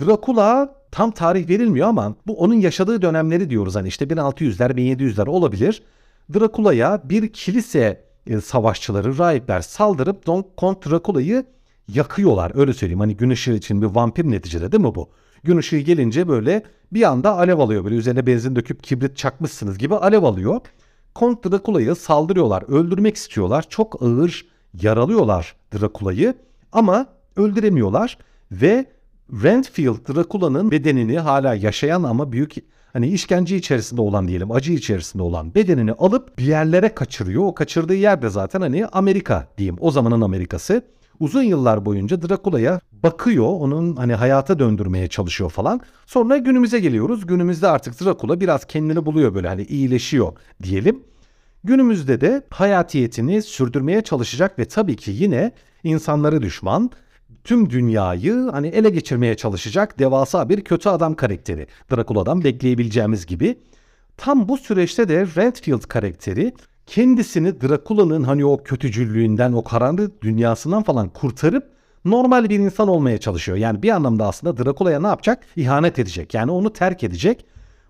Dracula 0.00 0.74
tam 0.90 1.10
tarih 1.10 1.48
verilmiyor 1.48 1.88
ama 1.88 2.14
bu 2.26 2.38
onun 2.38 2.54
yaşadığı 2.54 3.02
dönemleri 3.02 3.50
diyoruz. 3.50 3.76
Hani 3.76 3.88
işte 3.88 4.04
1600'ler 4.04 4.70
1700'ler 4.70 5.28
olabilir. 5.28 5.82
Dracula'ya 6.34 7.02
bir 7.04 7.28
kilise 7.32 8.04
e, 8.26 8.40
savaşçıları, 8.40 9.18
rahipler 9.18 9.60
saldırıp 9.60 10.26
Don 10.26 10.46
Kont 10.56 10.90
Dracula'yı 10.90 11.44
yakıyorlar 11.88 12.52
öyle 12.54 12.72
söyleyeyim. 12.72 13.00
Hani 13.00 13.16
gün 13.16 13.30
ışığı 13.30 13.52
için 13.52 13.82
bir 13.82 13.86
vampir 13.86 14.30
neticede 14.30 14.72
değil 14.72 14.82
mi 14.82 14.94
bu? 14.94 15.08
Gün 15.44 15.56
ışığı 15.56 15.78
gelince 15.78 16.28
böyle 16.28 16.62
bir 16.92 17.02
anda 17.02 17.36
alev 17.36 17.58
alıyor. 17.58 17.84
Böyle 17.84 17.94
üzerine 17.94 18.26
benzin 18.26 18.56
döküp 18.56 18.82
kibrit 18.82 19.16
çakmışsınız 19.16 19.78
gibi 19.78 19.94
alev 19.94 20.22
alıyor. 20.22 20.60
Kont 21.14 21.44
Drakula'yı 21.44 21.94
saldırıyorlar, 21.94 22.62
öldürmek 22.68 23.16
istiyorlar. 23.16 23.64
Çok 23.68 24.02
ağır 24.02 24.46
yaralıyorlar 24.82 25.56
Drakula'yı 25.74 26.34
ama 26.72 27.06
öldüremiyorlar 27.36 28.18
ve 28.52 28.86
Renfield 29.32 30.14
Drakula'nın 30.14 30.70
bedenini 30.70 31.18
hala 31.18 31.54
yaşayan 31.54 32.02
ama 32.02 32.32
büyük 32.32 32.54
hani 32.92 33.08
işkence 33.08 33.56
içerisinde 33.56 34.00
olan 34.00 34.28
diyelim 34.28 34.50
acı 34.50 34.72
içerisinde 34.72 35.22
olan 35.22 35.54
bedenini 35.54 35.92
alıp 35.92 36.38
bir 36.38 36.44
yerlere 36.44 36.94
kaçırıyor. 36.94 37.42
O 37.44 37.54
kaçırdığı 37.54 37.94
yerde 37.94 38.28
zaten 38.28 38.60
hani 38.60 38.86
Amerika 38.86 39.48
diyeyim 39.58 39.76
o 39.80 39.90
zamanın 39.90 40.20
Amerikası 40.20 40.82
uzun 41.20 41.42
yıllar 41.42 41.84
boyunca 41.84 42.22
Drakula'ya 42.22 42.80
bakıyor, 42.92 43.46
onun 43.46 43.96
hani 43.96 44.14
hayata 44.14 44.58
döndürmeye 44.58 45.08
çalışıyor 45.08 45.50
falan. 45.50 45.80
Sonra 46.06 46.36
günümüze 46.36 46.80
geliyoruz. 46.80 47.26
Günümüzde 47.26 47.68
artık 47.68 48.00
Drakula 48.00 48.40
biraz 48.40 48.64
kendini 48.64 49.06
buluyor 49.06 49.34
böyle 49.34 49.48
hani 49.48 49.62
iyileşiyor 49.62 50.32
diyelim. 50.62 51.02
Günümüzde 51.64 52.20
de 52.20 52.42
hayatiyetini 52.50 53.42
sürdürmeye 53.42 54.02
çalışacak 54.02 54.58
ve 54.58 54.64
tabii 54.64 54.96
ki 54.96 55.10
yine 55.10 55.52
insanları 55.84 56.42
düşman, 56.42 56.90
tüm 57.44 57.70
dünyayı 57.70 58.48
hani 58.52 58.68
ele 58.68 58.90
geçirmeye 58.90 59.36
çalışacak 59.36 59.98
devasa 59.98 60.48
bir 60.48 60.60
kötü 60.60 60.88
adam 60.88 61.14
karakteri. 61.14 61.66
Drakula'dan 61.92 62.44
bekleyebileceğimiz 62.44 63.26
gibi. 63.26 63.58
Tam 64.16 64.48
bu 64.48 64.58
süreçte 64.58 65.08
de 65.08 65.26
Redfield 65.26 65.82
karakteri 65.82 66.52
kendisini 66.86 67.60
Drakula'nın 67.60 68.22
hani 68.22 68.44
o 68.44 68.62
kötücüllüğünden, 68.62 69.52
o 69.52 69.64
karanlık 69.64 70.22
dünyasından 70.22 70.82
falan 70.82 71.08
kurtarıp 71.08 71.70
normal 72.04 72.48
bir 72.48 72.58
insan 72.58 72.88
olmaya 72.88 73.18
çalışıyor. 73.18 73.58
Yani 73.58 73.82
bir 73.82 73.90
anlamda 73.90 74.26
aslında 74.26 74.64
Drakula'ya 74.64 75.00
ne 75.00 75.06
yapacak? 75.06 75.46
İhanet 75.56 75.98
edecek. 75.98 76.34
Yani 76.34 76.50
onu 76.50 76.72
terk 76.72 77.04
edecek. 77.04 77.46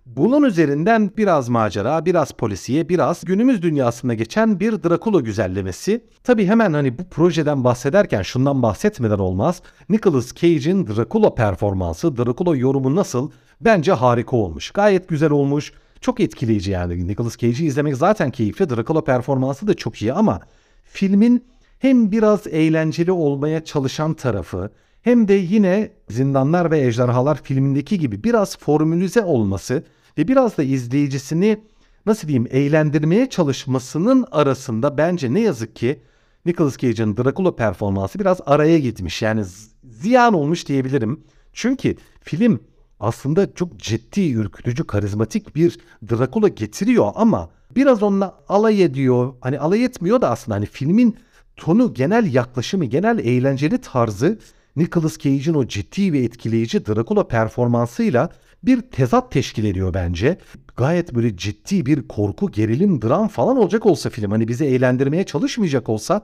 Bunun 0.07 0.43
üzerinden 0.43 1.11
biraz 1.17 1.49
macera, 1.49 2.07
biraz 2.07 2.33
polisiye, 2.33 2.89
biraz 2.89 3.25
günümüz 3.25 3.63
dünyasında 3.63 4.15
geçen 4.15 4.61
bir 4.61 4.83
Dracula 4.83 5.21
güzellemesi. 5.21 6.05
Tabi 6.25 6.47
hemen 6.47 6.73
hani 6.73 6.99
bu 6.99 7.09
projeden 7.09 7.65
bahsederken 7.65 8.23
şundan 8.23 8.63
bahsetmeden 8.63 9.19
olmaz. 9.19 9.63
Nicolas 9.89 10.35
Cage'in 10.35 10.87
Dracula 10.87 11.35
performansı, 11.35 12.17
Dracula 12.17 12.57
yorumu 12.57 12.97
nasıl? 12.97 13.31
Bence 13.61 13.93
harika 13.93 14.37
olmuş. 14.37 14.71
Gayet 14.71 15.09
güzel 15.09 15.31
olmuş. 15.31 15.73
Çok 16.01 16.21
etkileyici 16.21 16.71
yani. 16.71 17.09
Nicolas 17.09 17.37
Cage'i 17.37 17.67
izlemek 17.67 17.97
zaten 17.97 18.31
keyifli. 18.31 18.71
Dracula 18.71 19.05
performansı 19.05 19.69
da 19.69 19.75
çok 19.75 20.03
iyi 20.03 20.13
ama 20.13 20.41
filmin 20.85 21.45
hem 21.79 22.13
biraz 22.13 22.47
eğlenceli 22.47 23.13
olmaya 23.13 23.65
çalışan 23.65 24.15
tarafı 24.15 24.71
hem 25.05 25.29
de 25.29 25.35
yine 25.35 25.91
Zindanlar 26.11 26.71
ve 26.71 26.81
Ejderhalar 26.81 27.43
filmindeki 27.43 27.99
gibi 27.99 28.25
biraz 28.25 28.59
formülize 28.59 29.23
olması 29.23 29.85
ve 30.19 30.29
biraz 30.29 30.59
da 30.59 30.63
izleyicisini 30.63 31.61
nasıl 32.07 32.29
diyeyim 32.29 32.47
eğlendirmeye 32.51 33.31
çalışmasının 33.31 34.27
arasında 34.31 34.99
bence 34.99 35.35
ne 35.35 35.41
yazık 35.41 35.77
ki 35.77 36.01
Nicolas 36.47 36.79
Cage'in 36.79 37.17
Dracula 37.17 37.57
performansı 37.57 38.19
biraz 38.19 38.41
araya 38.47 38.79
gitmiş. 38.79 39.23
Yani 39.23 39.45
ziyan 39.85 40.35
olmuş 40.35 40.69
diyebilirim. 40.69 41.21
Çünkü 41.53 41.97
film 42.21 42.61
aslında 43.01 43.55
çok 43.55 43.79
ciddi, 43.79 44.33
ürkütücü, 44.33 44.87
karizmatik 44.87 45.57
bir 45.57 45.79
Dracula 46.11 46.49
getiriyor 46.49 47.13
ama 47.15 47.51
biraz 47.77 48.03
onunla 48.03 48.39
alay 48.49 48.83
ediyor. 48.83 49.35
Hani 49.41 49.59
alay 49.59 49.85
etmiyor 49.85 50.21
da 50.21 50.31
aslında 50.31 50.57
hani 50.57 50.67
filmin 50.67 51.17
tonu, 51.57 51.95
genel 51.95 52.35
yaklaşımı, 52.35 52.85
genel 52.85 53.19
eğlenceli 53.19 53.79
tarzı 53.79 54.39
Nicolas 54.77 55.19
Cage'in 55.19 55.55
o 55.55 55.67
ciddi 55.67 56.13
ve 56.13 56.19
etkileyici 56.19 56.87
Dracula 56.87 57.29
performansıyla 57.29 58.31
bir 58.63 58.81
tezat 58.81 59.33
teşkil 59.33 59.65
ediyor 59.65 59.95
bence. 59.95 60.39
Gayet 60.77 61.15
böyle 61.15 61.37
ciddi 61.37 61.87
bir 61.87 62.09
korku, 62.09 62.51
gerilim, 62.51 63.03
dram 63.03 63.29
falan 63.29 63.57
olacak 63.57 63.87
olsa 63.87 64.11
film 64.11 64.31
hani 64.31 64.49
bizi 64.49 64.65
eğlendirmeye 64.65 65.25
çalışmayacak 65.25 65.89
olsa 65.89 66.23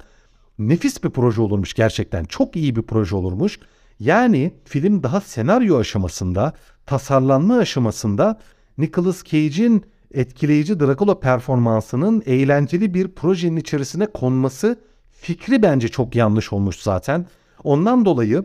nefis 0.59 1.05
bir 1.05 1.11
proje 1.11 1.41
olurmuş 1.41 1.75
gerçekten. 1.75 2.25
Çok 2.25 2.57
iyi 2.57 2.77
bir 2.77 2.83
proje 2.83 3.17
olurmuş. 3.17 3.59
Yani 4.01 4.55
film 4.65 5.03
daha 5.03 5.21
senaryo 5.21 5.79
aşamasında, 5.79 6.53
tasarlanma 6.87 7.57
aşamasında 7.57 8.41
Nicolas 8.79 9.25
Cage'in 9.25 9.85
etkileyici 10.15 10.81
Dracula 10.81 11.21
performansının 11.21 12.23
eğlenceli 12.27 12.95
bir 12.95 13.09
projenin 13.09 13.57
içerisine 13.57 14.07
konması 14.07 14.81
fikri 15.11 15.63
bence 15.63 15.89
çok 15.89 16.15
yanlış 16.15 16.53
olmuş 16.53 16.77
zaten. 16.81 17.27
Ondan 17.65 18.05
dolayı 18.05 18.45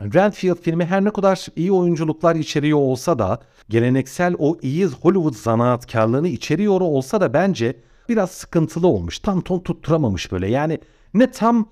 Renfield 0.00 0.56
filmi 0.56 0.84
her 0.84 1.04
ne 1.04 1.10
kadar 1.10 1.46
iyi 1.56 1.72
oyunculuklar 1.72 2.36
içeriyor 2.36 2.78
olsa 2.78 3.18
da 3.18 3.40
geleneksel 3.68 4.34
o 4.38 4.58
iyi 4.62 4.86
Hollywood 4.86 5.34
zanaatkarlığını 5.34 6.28
içeriyor 6.28 6.80
olsa 6.80 7.20
da 7.20 7.32
bence 7.32 7.76
biraz 8.08 8.30
sıkıntılı 8.30 8.86
olmuş. 8.86 9.18
Tam 9.18 9.40
ton 9.40 9.60
tutturamamış 9.60 10.32
böyle. 10.32 10.50
Yani 10.50 10.78
ne 11.14 11.30
tam 11.30 11.68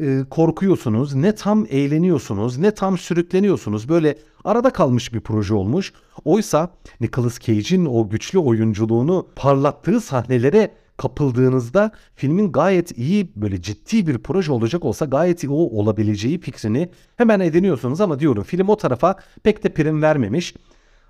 e, 0.00 0.24
korkuyorsunuz, 0.30 1.14
ne 1.14 1.34
tam 1.34 1.66
eğleniyorsunuz, 1.70 2.58
ne 2.58 2.70
tam 2.70 2.98
sürükleniyorsunuz. 2.98 3.88
Böyle 3.88 4.18
arada 4.44 4.70
kalmış 4.70 5.14
bir 5.14 5.20
proje 5.20 5.54
olmuş. 5.54 5.92
Oysa 6.24 6.70
Nicolas 7.00 7.38
Cage'in 7.40 7.86
o 7.86 8.08
güçlü 8.08 8.38
oyunculuğunu 8.38 9.28
parlattığı 9.36 10.00
sahnelere 10.00 10.70
kapıldığınızda 10.98 11.90
filmin 12.14 12.52
gayet 12.52 12.98
iyi 12.98 13.32
böyle 13.36 13.62
ciddi 13.62 14.06
bir 14.06 14.18
proje 14.18 14.52
olacak 14.52 14.84
olsa 14.84 15.04
gayet 15.04 15.44
iyi 15.44 15.50
olabileceği 15.50 16.40
fikrini 16.40 16.90
hemen 17.16 17.40
ediniyorsunuz 17.40 18.00
ama 18.00 18.20
diyorum 18.20 18.42
film 18.42 18.68
o 18.68 18.76
tarafa 18.76 19.16
pek 19.42 19.64
de 19.64 19.68
prim 19.68 20.02
vermemiş. 20.02 20.54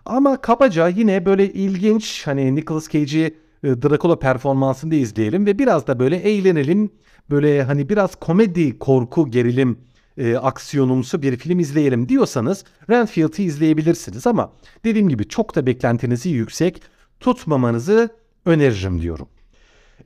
Ama 0.04 0.40
kabaca 0.40 0.88
yine 0.88 1.26
böyle 1.26 1.52
ilginç 1.52 2.26
hani 2.26 2.54
Nicolas 2.54 2.88
Cage'i 2.88 3.34
e, 3.64 3.82
Dracula 3.82 4.18
performansında 4.18 4.94
izleyelim 4.94 5.46
ve 5.46 5.58
biraz 5.58 5.86
da 5.86 5.98
böyle 5.98 6.16
eğlenelim. 6.16 6.90
Böyle 7.30 7.62
hani 7.62 7.88
biraz 7.88 8.14
komedi, 8.14 8.78
korku, 8.78 9.30
gerilim 9.30 9.78
e, 10.18 10.36
aksiyonumsu 10.36 11.22
bir 11.22 11.36
film 11.36 11.58
izleyelim 11.58 12.08
diyorsanız 12.08 12.64
Renfield'i 12.90 13.42
izleyebilirsiniz 13.42 14.26
ama 14.26 14.52
dediğim 14.84 15.08
gibi 15.08 15.28
çok 15.28 15.54
da 15.54 15.66
beklentinizi 15.66 16.28
yüksek 16.28 16.82
tutmamanızı 17.20 18.08
öneririm 18.44 19.02
diyorum. 19.02 19.28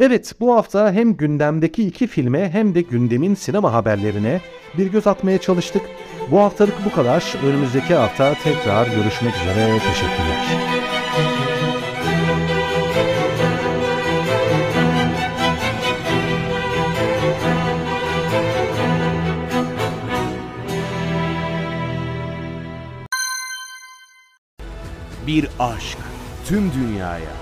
Evet 0.01 0.35
bu 0.41 0.55
hafta 0.55 0.93
hem 0.93 1.17
gündemdeki 1.17 1.87
iki 1.87 2.07
filme 2.07 2.51
hem 2.51 2.75
de 2.75 2.81
gündemin 2.81 3.35
sinema 3.35 3.73
haberlerine 3.73 4.41
bir 4.79 4.87
göz 4.87 5.07
atmaya 5.07 5.39
çalıştık. 5.39 5.83
Bu 6.31 6.41
haftalık 6.41 6.85
bu 6.85 6.95
kadar. 6.95 7.35
Önümüzdeki 7.47 7.95
hafta 7.95 8.35
tekrar 8.35 8.87
görüşmek 8.87 9.35
üzere. 9.37 9.79
Teşekkürler. 9.79 10.47
Bir 25.27 25.49
aşk 25.59 25.99
tüm 26.47 26.73
dünyaya 26.73 27.42